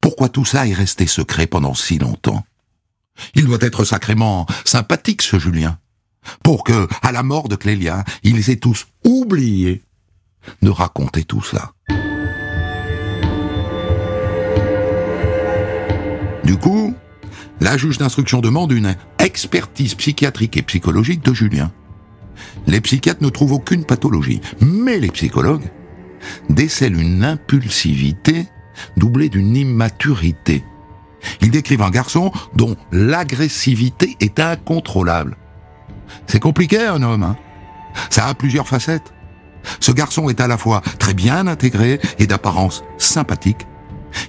Pourquoi 0.00 0.28
tout 0.28 0.44
ça 0.44 0.66
est 0.66 0.74
resté 0.74 1.06
secret 1.06 1.46
pendant 1.46 1.74
si 1.74 1.98
longtemps? 1.98 2.44
Il 3.34 3.46
doit 3.46 3.58
être 3.60 3.84
sacrément 3.84 4.46
sympathique, 4.64 5.22
ce 5.22 5.38
Julien, 5.38 5.78
pour 6.42 6.64
que, 6.64 6.88
à 7.02 7.12
la 7.12 7.22
mort 7.22 7.48
de 7.48 7.56
Clélia, 7.56 8.04
ils 8.22 8.50
aient 8.50 8.56
tous 8.56 8.86
oublié 9.04 9.82
de 10.60 10.70
raconter 10.70 11.24
tout 11.24 11.42
ça. 11.42 11.72
Du 16.44 16.56
coup, 16.56 16.94
la 17.60 17.76
juge 17.76 17.98
d'instruction 17.98 18.40
demande 18.40 18.72
une 18.72 18.96
expertise 19.18 19.94
psychiatrique 19.94 20.56
et 20.56 20.62
psychologique 20.62 21.24
de 21.24 21.32
Julien. 21.32 21.72
Les 22.66 22.80
psychiatres 22.80 23.22
ne 23.22 23.28
trouvent 23.28 23.52
aucune 23.52 23.84
pathologie, 23.84 24.40
mais 24.60 24.98
les 24.98 25.10
psychologues 25.10 25.70
décèlent 26.48 27.00
une 27.00 27.24
impulsivité 27.24 28.46
doublée 28.96 29.28
d'une 29.28 29.56
immaturité. 29.56 30.64
Ils 31.40 31.50
décrivent 31.50 31.82
un 31.82 31.90
garçon 31.90 32.32
dont 32.54 32.76
l'agressivité 32.90 34.16
est 34.20 34.40
incontrôlable. 34.40 35.36
C'est 36.26 36.40
compliqué 36.40 36.84
un 36.84 37.02
homme, 37.02 37.22
hein 37.22 37.36
ça 38.10 38.26
a 38.26 38.34
plusieurs 38.34 38.68
facettes. 38.68 39.12
Ce 39.80 39.92
garçon 39.92 40.28
est 40.28 40.40
à 40.40 40.48
la 40.48 40.58
fois 40.58 40.82
très 40.98 41.14
bien 41.14 41.46
intégré 41.46 42.00
et 42.18 42.26
d'apparence 42.26 42.82
sympathique, 42.98 43.66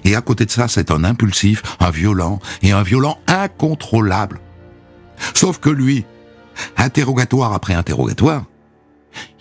et 0.04 0.14
à 0.14 0.20
côté 0.20 0.44
de 0.46 0.50
ça, 0.50 0.68
c'est 0.68 0.90
un 0.90 1.04
impulsif, 1.04 1.62
un 1.80 1.90
violent, 1.90 2.40
et 2.62 2.72
un 2.72 2.82
violent 2.82 3.18
incontrôlable. 3.26 4.40
Sauf 5.34 5.58
que 5.58 5.70
lui, 5.70 6.04
interrogatoire 6.76 7.52
après 7.52 7.74
interrogatoire, 7.74 8.44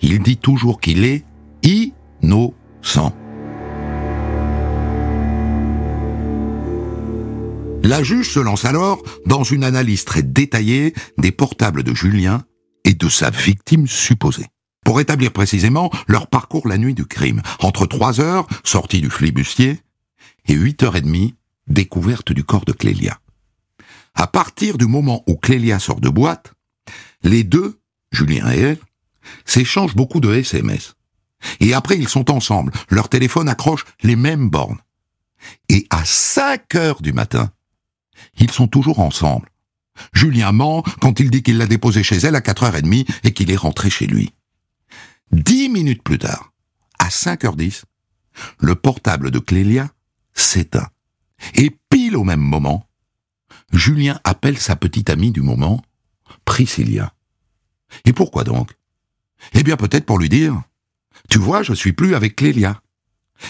il 0.01 0.21
dit 0.21 0.37
toujours 0.37 0.79
qu'il 0.79 1.03
est 1.05 1.25
innocent. 1.63 3.13
La 7.83 8.01
juge 8.01 8.29
se 8.29 8.39
lance 8.39 8.63
alors 8.63 9.03
dans 9.25 9.43
une 9.43 9.65
analyse 9.65 10.05
très 10.05 10.23
détaillée 10.23 10.93
des 11.17 11.33
portables 11.33 11.83
de 11.83 11.93
Julien 11.93 12.43
et 12.85 12.93
de 12.93 13.09
sa 13.09 13.29
victime 13.29 13.87
supposée. 13.87 14.47
Pour 14.85 15.01
établir 15.01 15.31
précisément 15.31 15.91
leur 16.07 16.27
parcours 16.27 16.67
la 16.67 16.77
nuit 16.77 16.93
du 16.93 17.05
crime, 17.05 17.41
entre 17.59 17.85
3 17.85 18.21
heures, 18.21 18.47
sortie 18.63 19.01
du 19.01 19.09
flibustier, 19.09 19.79
et 20.47 20.55
8h30, 20.55 21.33
découverte 21.67 22.31
du 22.31 22.43
corps 22.43 22.65
de 22.65 22.73
Clélia. 22.73 23.19
À 24.15 24.27
partir 24.27 24.77
du 24.77 24.85
moment 24.85 25.23
où 25.27 25.35
Clélia 25.35 25.79
sort 25.79 26.01
de 26.01 26.09
boîte, 26.09 26.53
les 27.23 27.43
deux, 27.43 27.79
Julien 28.11 28.51
et 28.51 28.59
elle, 28.59 28.79
s'échangent 29.45 29.95
beaucoup 29.95 30.19
de 30.19 30.33
SMS. 30.33 30.95
Et 31.59 31.73
après, 31.73 31.97
ils 31.97 32.09
sont 32.09 32.31
ensemble. 32.31 32.71
Leur 32.89 33.09
téléphone 33.09 33.49
accroche 33.49 33.85
les 34.01 34.15
mêmes 34.15 34.49
bornes. 34.49 34.79
Et 35.69 35.87
à 35.89 36.05
5 36.05 36.75
heures 36.75 37.01
du 37.01 37.13
matin, 37.13 37.51
ils 38.37 38.51
sont 38.51 38.67
toujours 38.67 38.99
ensemble. 38.99 39.49
Julien 40.13 40.51
ment 40.51 40.83
quand 41.01 41.19
il 41.19 41.29
dit 41.29 41.43
qu'il 41.43 41.57
l'a 41.57 41.67
déposé 41.67 42.03
chez 42.03 42.17
elle 42.17 42.35
à 42.35 42.41
4h30 42.41 43.07
et 43.23 43.33
qu'il 43.33 43.51
est 43.51 43.57
rentré 43.57 43.89
chez 43.89 44.07
lui. 44.07 44.33
Dix 45.31 45.69
minutes 45.69 46.03
plus 46.03 46.19
tard, 46.19 46.53
à 46.99 47.09
5h10, 47.09 47.83
le 48.59 48.75
portable 48.75 49.31
de 49.31 49.39
Clélia 49.39 49.89
s'éteint. 50.33 50.89
Et 51.55 51.75
pile 51.89 52.15
au 52.15 52.23
même 52.23 52.41
moment, 52.41 52.87
Julien 53.71 54.19
appelle 54.23 54.57
sa 54.57 54.75
petite 54.75 55.09
amie 55.09 55.31
du 55.31 55.41
moment, 55.41 55.81
Priscilla. 56.45 57.13
Et 58.05 58.13
pourquoi 58.13 58.43
donc? 58.43 58.71
Eh 59.53 59.63
bien 59.63 59.77
peut-être 59.77 60.05
pour 60.05 60.19
lui 60.19 60.29
dire, 60.29 60.61
tu 61.29 61.39
vois, 61.39 61.63
je 61.63 61.73
suis 61.73 61.93
plus 61.93 62.15
avec 62.15 62.35
Clélia. 62.35 62.81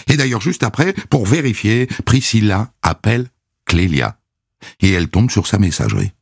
Et 0.08 0.16
d'ailleurs 0.16 0.40
juste 0.40 0.62
après, 0.62 0.92
pour 1.10 1.26
vérifier, 1.26 1.86
Priscilla 2.04 2.72
appelle 2.82 3.28
Clélia. 3.64 4.18
Et 4.80 4.90
elle 4.90 5.08
tombe 5.08 5.30
sur 5.30 5.46
sa 5.46 5.58
messagerie. 5.58 6.12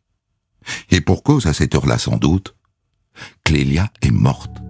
Et 0.90 1.00
pour 1.00 1.22
cause 1.22 1.46
à 1.46 1.52
cette 1.52 1.74
heure-là 1.74 1.98
sans 1.98 2.16
doute, 2.16 2.54
Clélia 3.44 3.90
est 4.02 4.10
morte. 4.10 4.61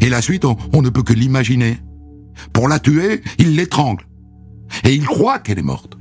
Et 0.00 0.08
la 0.08 0.22
suite, 0.22 0.44
on, 0.44 0.82
ne 0.82 0.88
peut 0.88 1.02
que 1.02 1.12
l'imaginer. 1.12 1.78
Pour 2.52 2.68
la 2.68 2.78
tuer, 2.78 3.22
il 3.38 3.56
l'étrangle. 3.56 4.06
Et 4.84 4.94
il 4.94 5.04
croit 5.04 5.38
qu'elle 5.38 5.58
est 5.58 5.62
morte. 5.62 5.96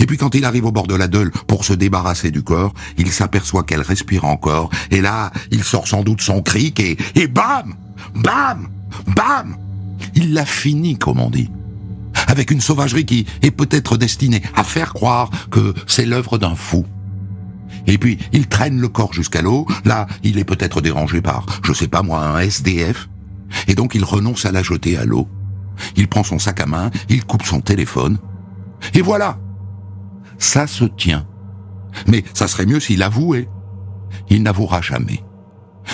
Et 0.00 0.06
puis 0.06 0.16
quand 0.16 0.34
il 0.34 0.44
arrive 0.44 0.66
au 0.66 0.72
bord 0.72 0.86
de 0.86 0.94
la 0.94 1.08
Deule 1.08 1.30
pour 1.46 1.64
se 1.64 1.72
débarrasser 1.72 2.30
du 2.30 2.42
corps, 2.42 2.74
il 2.98 3.10
s'aperçoit 3.10 3.64
qu'elle 3.64 3.80
respire 3.80 4.24
encore. 4.24 4.70
Et 4.90 5.00
là, 5.00 5.32
il 5.50 5.64
sort 5.64 5.88
sans 5.88 6.02
doute 6.02 6.20
son 6.20 6.42
cric 6.42 6.80
et, 6.80 6.96
et 7.14 7.26
bam 7.26 7.74
Bam 8.14 8.68
Bam 9.14 9.56
Il 10.14 10.32
l'a 10.32 10.44
fini, 10.44 10.96
comme 10.96 11.20
on 11.20 11.30
dit. 11.30 11.50
Avec 12.26 12.50
une 12.50 12.60
sauvagerie 12.60 13.06
qui 13.06 13.26
est 13.42 13.50
peut-être 13.50 13.96
destinée 13.96 14.42
à 14.54 14.64
faire 14.64 14.92
croire 14.92 15.30
que 15.50 15.74
c'est 15.86 16.06
l'œuvre 16.06 16.38
d'un 16.38 16.54
fou. 16.54 16.84
Et 17.86 17.96
puis, 17.96 18.18
il 18.32 18.48
traîne 18.48 18.80
le 18.80 18.88
corps 18.88 19.12
jusqu'à 19.12 19.40
l'eau. 19.40 19.66
Là, 19.84 20.06
il 20.22 20.38
est 20.38 20.44
peut-être 20.44 20.80
dérangé 20.80 21.22
par, 21.22 21.46
je 21.62 21.72
sais 21.72 21.88
pas 21.88 22.02
moi, 22.02 22.22
un 22.22 22.40
SDF. 22.40 23.08
Et 23.66 23.74
donc 23.74 23.94
il 23.94 24.04
renonce 24.04 24.44
à 24.44 24.52
la 24.52 24.62
jeter 24.62 24.96
à 24.96 25.04
l'eau. 25.04 25.28
Il 25.96 26.08
prend 26.08 26.24
son 26.24 26.38
sac 26.38 26.60
à 26.60 26.66
main, 26.66 26.90
il 27.08 27.24
coupe 27.24 27.44
son 27.44 27.60
téléphone. 27.60 28.18
Et 28.94 29.02
voilà 29.02 29.38
Ça 30.38 30.66
se 30.66 30.84
tient. 30.84 31.26
Mais 32.06 32.24
ça 32.34 32.48
serait 32.48 32.66
mieux 32.66 32.80
s'il 32.80 33.02
avouait. 33.02 33.48
il 34.28 34.42
n'avouera 34.42 34.80
jamais. 34.80 35.24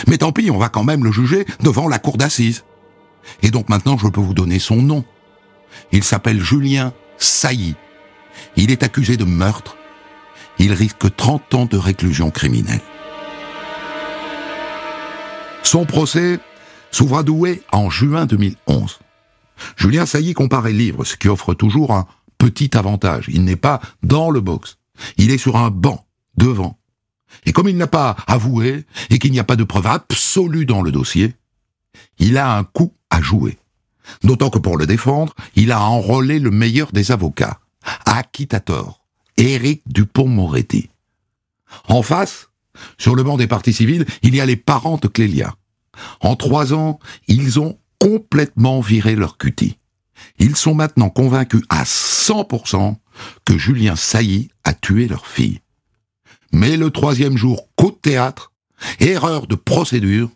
Mais 0.08 0.18
tant 0.18 0.32
pis, 0.32 0.50
on 0.50 0.58
va 0.58 0.68
quand 0.68 0.84
même 0.84 1.04
le 1.04 1.12
juger 1.12 1.46
devant 1.60 1.88
la 1.88 1.98
cour 1.98 2.16
d'assises. 2.16 2.64
Et 3.42 3.50
donc 3.50 3.68
maintenant, 3.68 3.96
je 3.96 4.08
peux 4.08 4.20
vous 4.20 4.34
donner 4.34 4.58
son 4.58 4.76
nom. 4.76 5.04
Il 5.92 6.04
s'appelle 6.04 6.40
Julien 6.40 6.92
Sailly. 7.18 7.74
Il 8.56 8.70
est 8.70 8.82
accusé 8.82 9.16
de 9.16 9.24
meurtre. 9.24 9.76
Il 10.58 10.72
risque 10.72 11.14
30 11.14 11.54
ans 11.54 11.64
de 11.66 11.76
réclusion 11.76 12.30
criminelle. 12.30 12.80
Son 15.62 15.84
procès 15.84 16.38
s'ouvre 16.94 17.18
à 17.18 17.22
Douai 17.24 17.61
en 17.72 17.90
juin 17.90 18.24
2011. 18.24 19.00
Julien 19.76 20.07
Sailly 20.07 20.33
compare 20.33 20.68
et 20.68 20.72
livre, 20.72 21.04
ce 21.04 21.16
qui 21.16 21.28
offre 21.28 21.52
toujours 21.52 21.92
un 21.92 22.07
petit 22.38 22.76
avantage. 22.76 23.24
Il 23.28 23.44
n'est 23.44 23.57
pas 23.57 23.80
dans 24.04 24.30
le 24.30 24.40
box. 24.40 24.78
Il 25.16 25.33
est 25.33 25.38
sur 25.38 25.57
un 25.57 25.70
banc, 25.70 26.07
devant. 26.37 26.78
Et 27.46 27.52
comme 27.52 27.68
il 27.68 27.76
n'a 27.76 27.88
pas 27.88 28.14
avoué 28.28 28.87
et 29.11 29.18
qu'il 29.18 29.33
n'y 29.33 29.40
a 29.40 29.44
pas 29.44 29.57
de 29.57 29.64
preuve 29.64 29.88
absolue 29.88 30.66
dans 30.66 30.83
le 30.83 30.92
dossier, 30.92 31.35
il 32.18 32.38
a 32.38 32.57
un 32.57 32.62
coup 32.62 32.94
à 33.11 33.20
jouer. 33.20 33.59
D'autant 34.22 34.50
que 34.50 34.59
pour 34.59 34.76
le 34.76 34.87
défendre, 34.87 35.35
il 35.57 35.72
a 35.72 35.80
enrôlé 35.80 36.38
le 36.38 36.52
meilleur 36.52 36.92
des 36.92 37.11
avocats, 37.11 37.59
acquittator, 38.07 39.00
Éric 39.37 39.83
Dupont-Moretti. 39.87 40.90
En 41.88 42.02
face, 42.02 42.50
sur 42.98 43.16
le 43.16 43.24
banc 43.24 43.37
des 43.37 43.48
partis 43.48 43.72
civils, 43.72 44.07
il 44.22 44.37
y 44.37 44.40
a 44.40 44.46
les 44.46 44.57
parents 44.57 44.98
de 44.98 45.09
Clélia. 45.09 45.57
En 46.20 46.37
trois 46.37 46.72
ans, 46.72 46.98
ils 47.28 47.59
ont 47.61 47.78
complètement 47.98 48.80
viré 48.80 49.16
leur 49.16 49.38
cutie. 49.38 49.78
Ils 50.38 50.57
sont 50.57 50.74
maintenant 50.74 51.11
convaincus 51.11 51.62
à 51.68 51.85
100% 51.85 52.96
que 53.44 53.59
Julien 53.59 53.96
Sailly 53.96 54.50
a 54.64 54.74
tué 54.74 55.09
leur 55.09 55.26
fille. 55.26 55.61
Mais 56.52 56.76
le 56.76 56.90
troisième 56.90 57.37
jour, 57.37 57.68
coup 57.76 57.90
de 57.90 57.96
théâtre, 57.96 58.52
erreur 59.00 59.46
de 59.46 59.54
procédure, 59.54 60.30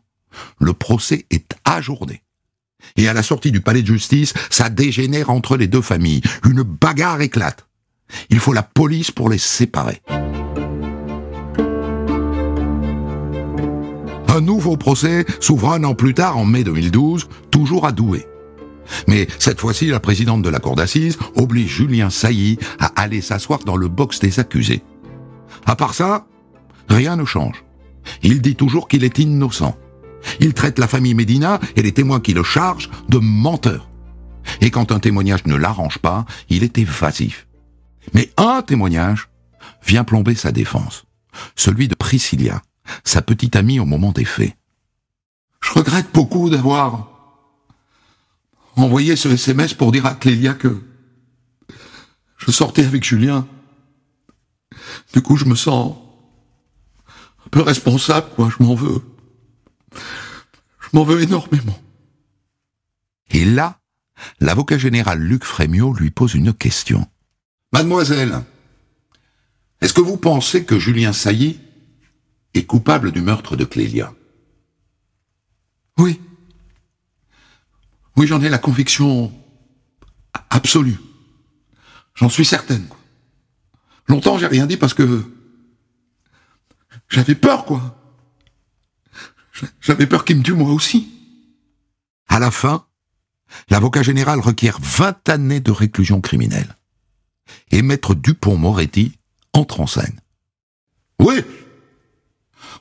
le 0.59 0.73
procès 0.73 1.27
est 1.31 1.57
ajourné. 1.65 2.23
Et 2.97 3.09
à 3.09 3.13
la 3.13 3.23
sortie 3.23 3.53
du 3.53 3.61
palais 3.61 3.83
de 3.83 3.87
justice, 3.87 4.35
ça 4.51 4.71
dégénère 4.71 5.31
entre 5.31 5.57
les 5.57 5.67
deux 5.67 5.83
familles. 5.83 6.23
Une 6.45 6.63
bagarre 6.63 7.21
éclate. 7.21 7.67
Il 8.31 8.39
faut 8.39 8.53
la 8.53 8.63
police 8.63 9.11
pour 9.11 9.29
les 9.29 9.39
séparer. 9.39 10.01
Un 14.39 14.41
nouveau 14.41 14.77
procès 14.77 15.27
s'ouvre 15.41 15.73
un 15.73 15.83
an 15.83 15.97
plus 15.97 16.15
tard, 16.15 16.37
en 16.37 16.45
mai 16.45 16.63
2012, 16.63 17.29
toujours 17.51 17.85
à 17.87 17.91
Douai. 17.91 18.25
Mais 19.09 19.27
cette 19.41 19.61
fois-ci, 19.61 19.87
la 19.87 19.99
présidente 19.99 20.43
de 20.43 20.49
la 20.49 20.61
cour 20.61 20.77
d'assises 20.77 21.19
oblige 21.35 21.75
Julien 21.75 22.09
Sailly 22.09 22.57
à 22.79 22.87
aller 22.95 23.21
s'asseoir 23.21 23.59
dans 23.65 23.75
le 23.75 23.89
box 23.89 24.21
des 24.21 24.39
accusés. 24.39 24.85
À 25.67 25.75
part 25.75 25.93
ça, 25.93 26.29
rien 26.89 27.17
ne 27.17 27.25
change. 27.25 27.65
Il 28.23 28.41
dit 28.41 28.55
toujours 28.55 28.87
qu'il 28.87 29.03
est 29.03 29.19
innocent. 29.19 29.77
Il 30.39 30.55
traite 30.55 30.79
la 30.79 30.87
famille 30.87 31.15
Médina 31.15 31.59
et 31.75 31.83
les 31.83 31.91
témoins 31.91 32.21
qui 32.21 32.33
le 32.33 32.45
chargent 32.45 32.91
de 33.09 33.19
menteurs. 33.19 33.91
Et 34.61 34.71
quand 34.71 34.93
un 34.93 35.01
témoignage 35.01 35.47
ne 35.47 35.57
l'arrange 35.57 35.99
pas, 35.99 36.27
il 36.49 36.63
est 36.63 36.79
évasif. 36.79 37.49
Mais 38.15 38.31
un 38.37 38.63
témoignage 38.63 39.31
vient 39.85 40.05
plomber 40.05 40.37
sa 40.37 40.53
défense. 40.53 41.07
Celui 41.57 41.89
de 41.89 41.97
Priscilla, 41.97 42.63
sa 43.05 43.23
petite 43.23 43.57
amie 43.57 43.81
au 43.81 43.85
moment 43.85 44.13
des 44.13 44.25
faits. 44.25 44.55
Je 45.61 45.73
regrette 45.73 46.13
beaucoup 46.13 46.51
d'avoir 46.51 47.09
envoyé 48.77 49.17
ce 49.17 49.29
SMS 49.29 49.75
pour 49.75 49.93
dire 49.93 50.07
à 50.07 50.15
Clélia 50.15 50.55
que 50.55 50.83
je 52.37 52.51
sortais 52.51 52.85
avec 52.85 53.05
Julien. 53.05 53.47
Du 55.13 55.21
coup, 55.21 55.37
je 55.37 55.45
me 55.45 55.57
sens 55.57 55.97
un 57.45 57.49
peu 57.51 57.61
responsable, 57.61 58.29
quoi. 58.37 58.49
Je 58.57 58.63
m'en 58.63 58.75
veux. 58.75 59.03
Je 59.93 60.89
m'en 60.93 61.05
veux 61.05 61.21
énormément. 61.21 61.79
Et 63.31 63.45
là, 63.45 63.81
l'avocat 64.41 64.79
général 64.79 65.21
Luc 65.21 65.45
Frémiot 65.45 65.93
lui 65.93 66.11
pose 66.11 66.35
une 66.35 66.55
question. 66.55 67.07
Mademoiselle, 67.73 68.43
est-ce 69.81 69.93
que 69.93 70.01
vous 70.01 70.17
pensez 70.17 70.65
que 70.65 70.79
Julien 70.79 71.13
Sailly 71.13 71.61
est 72.59 72.65
coupable 72.65 73.13
du 73.13 73.21
meurtre 73.21 73.57
de 73.57 73.65
Clélia 73.65 74.13
Oui. 75.99 76.21
Oui, 78.17 78.27
j'en 78.27 78.43
ai 78.43 78.49
la 78.49 78.59
conviction 78.59 79.33
absolue. 80.51 80.99
J'en 82.15 82.29
suis 82.29 82.45
certaine. 82.45 82.87
Longtemps, 84.09 84.39
j'ai 84.39 84.47
rien 84.47 84.67
dit 84.67 84.77
parce 84.77 84.95
que 84.95 85.25
j'avais 87.09 87.35
peur, 87.35 87.65
quoi. 87.65 87.95
J'avais 89.81 90.07
peur 90.07 90.25
qu'il 90.25 90.39
me 90.39 90.43
tue 90.43 90.53
moi 90.53 90.73
aussi. 90.73 91.09
À 92.29 92.39
la 92.39 92.51
fin, 92.51 92.87
l'avocat 93.71 94.03
général 94.03 94.41
requiert 94.41 94.79
20 94.81 95.29
années 95.29 95.61
de 95.61 95.71
réclusion 95.71 96.21
criminelle. 96.21 96.77
Et 97.71 97.83
maître 97.83 98.15
Dupont-Moretti 98.15 99.19
entre 99.53 99.81
en 99.81 99.87
scène. 99.87 100.21
Oui, 101.19 101.43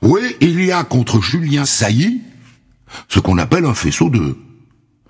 oui, 0.02 0.22
il 0.42 0.64
y 0.64 0.72
a 0.72 0.84
contre 0.84 1.22
Julien 1.22 1.66
Sailly 1.66 2.22
ce 3.10 3.20
qu'on 3.20 3.38
appelle 3.38 3.66
un 3.66 3.74
faisceau 3.74 4.10
de 4.10 4.38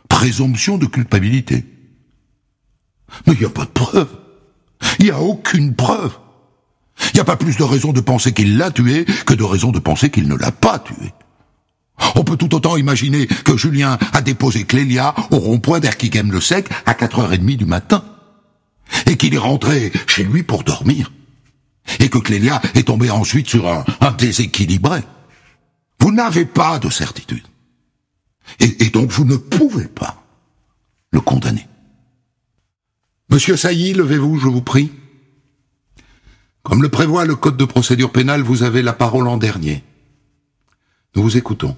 présomption 0.09 0.77
de 0.77 0.85
culpabilité. 0.85 1.65
Mais 3.25 3.33
il 3.33 3.39
n'y 3.39 3.45
a 3.45 3.49
pas 3.49 3.65
de 3.65 3.69
preuve. 3.69 4.09
Il 4.99 5.05
n'y 5.05 5.11
a 5.11 5.19
aucune 5.19 5.75
preuve. 5.75 6.17
Il 7.13 7.15
n'y 7.15 7.19
a 7.19 7.25
pas 7.25 7.37
plus 7.37 7.57
de 7.57 7.63
raison 7.63 7.93
de 7.93 8.01
penser 8.01 8.33
qu'il 8.33 8.57
l'a 8.57 8.71
tué 8.71 9.05
que 9.25 9.33
de 9.33 9.43
raison 9.43 9.71
de 9.71 9.79
penser 9.79 10.09
qu'il 10.09 10.27
ne 10.27 10.35
l'a 10.35 10.51
pas 10.51 10.79
tué. 10.79 11.13
On 12.15 12.23
peut 12.23 12.37
tout 12.37 12.53
autant 12.55 12.77
imaginer 12.77 13.27
que 13.27 13.57
Julien 13.57 13.97
a 14.13 14.21
déposé 14.21 14.65
Clélia 14.65 15.15
au 15.31 15.37
rond-point 15.37 15.79
d'Erquigem 15.79 16.31
le 16.31 16.41
Sec 16.41 16.67
à 16.85 16.93
4h30 16.93 17.57
du 17.57 17.65
matin. 17.65 18.03
Et 19.05 19.17
qu'il 19.17 19.33
est 19.33 19.39
rentré 19.39 19.91
chez 20.07 20.23
lui 20.23 20.43
pour 20.43 20.63
dormir. 20.63 21.11
Et 21.99 22.09
que 22.09 22.17
Clélia 22.17 22.61
est 22.75 22.87
tombée 22.87 23.09
ensuite 23.09 23.49
sur 23.49 23.67
un, 23.67 23.83
déséquilibré. 24.17 25.01
Vous 25.99 26.11
n'avez 26.11 26.45
pas 26.45 26.79
de 26.79 26.89
certitude. 26.89 27.45
Et, 28.59 28.89
donc 28.89 29.11
vous 29.11 29.25
ne 29.25 29.35
pouvez 29.35 29.87
pas 29.87 30.23
le 31.11 31.19
condamner. 31.19 31.67
Monsieur 33.29 33.57
Sailly, 33.57 33.93
levez-vous, 33.93 34.39
je 34.39 34.47
vous 34.47 34.61
prie. 34.61 34.91
Comme 36.63 36.81
le 36.81 36.89
prévoit 36.89 37.25
le 37.25 37.35
Code 37.35 37.57
de 37.57 37.65
procédure 37.65 38.11
pénale, 38.11 38.41
vous 38.41 38.63
avez 38.63 38.81
la 38.81 38.93
parole 38.93 39.27
en 39.27 39.37
dernier. 39.37 39.83
Nous 41.15 41.23
vous 41.23 41.37
écoutons. 41.37 41.75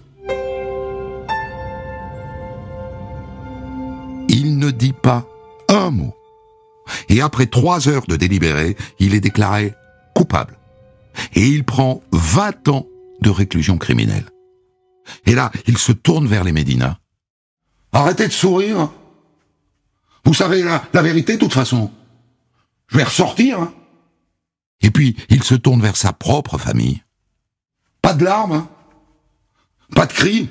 Il 4.27 4.57
ne 4.57 4.69
dit 4.69 4.93
pas 4.93 5.27
un 5.69 5.89
mot. 5.89 6.15
Et 7.07 7.21
après 7.21 7.47
trois 7.47 7.87
heures 7.87 8.05
de 8.07 8.15
délibéré, 8.15 8.77
il 8.99 9.13
est 9.13 9.21
déclaré 9.21 9.73
Et 11.33 11.47
il 11.47 11.63
prend 11.63 12.01
20 12.11 12.67
ans 12.69 12.87
de 13.21 13.29
réclusion 13.29 13.77
criminelle. 13.77 14.25
Et 15.25 15.35
là, 15.35 15.51
il 15.67 15.77
se 15.77 15.91
tourne 15.91 16.27
vers 16.27 16.43
les 16.43 16.51
Médinas. 16.51 16.97
Arrêtez 17.91 18.27
de 18.27 18.33
sourire. 18.33 18.91
Vous 20.25 20.33
savez 20.33 20.63
la, 20.63 21.01
vérité, 21.01 21.33
de 21.33 21.39
toute 21.39 21.53
façon. 21.53 21.91
Je 22.87 22.97
vais 22.97 23.03
ressortir. 23.03 23.59
Hein. 23.59 23.73
Et 24.81 24.91
puis, 24.91 25.15
il 25.29 25.43
se 25.43 25.55
tourne 25.55 25.81
vers 25.81 25.97
sa 25.97 26.13
propre 26.13 26.57
famille. 26.57 27.03
Pas 28.01 28.13
de 28.13 28.23
larmes. 28.23 28.51
Hein. 28.53 28.69
Pas 29.95 30.05
de 30.05 30.13
cris. 30.13 30.49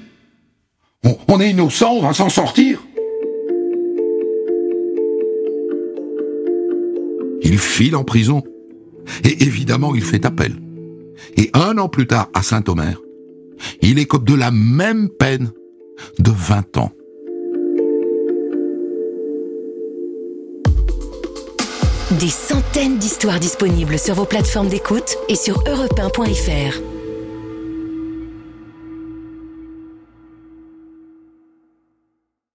On, 1.29 1.41
est 1.41 1.51
innocent, 1.51 1.93
on 1.93 2.03
va 2.03 2.13
s'en 2.13 2.29
sortir. 2.29 2.83
Il 7.43 7.59
file 7.59 7.95
en 7.95 8.05
prison. 8.05 8.43
Et 9.25 9.43
évidemment, 9.45 9.95
il 9.95 10.05
fait 10.05 10.25
appel. 10.25 10.57
Et 11.37 11.51
un 11.55 11.79
an 11.79 11.89
plus 11.89 12.07
tard, 12.07 12.31
à 12.35 12.43
Saint-Omer, 12.43 13.01
il 13.83 13.99
écope 13.99 14.25
de 14.25 14.35
la 14.35 14.51
même 14.51 15.09
peine 15.09 15.53
de 16.19 16.31
20 16.31 16.79
ans. 16.79 16.93
Des 22.21 22.31
centaines 22.31 22.99
d'histoires 22.99 23.39
disponibles 23.39 23.99
sur 23.99 24.15
vos 24.15 24.25
plateformes 24.25 24.69
d'écoute 24.69 25.17
et 25.29 25.37
sur 25.37 25.63
europe 25.69 26.01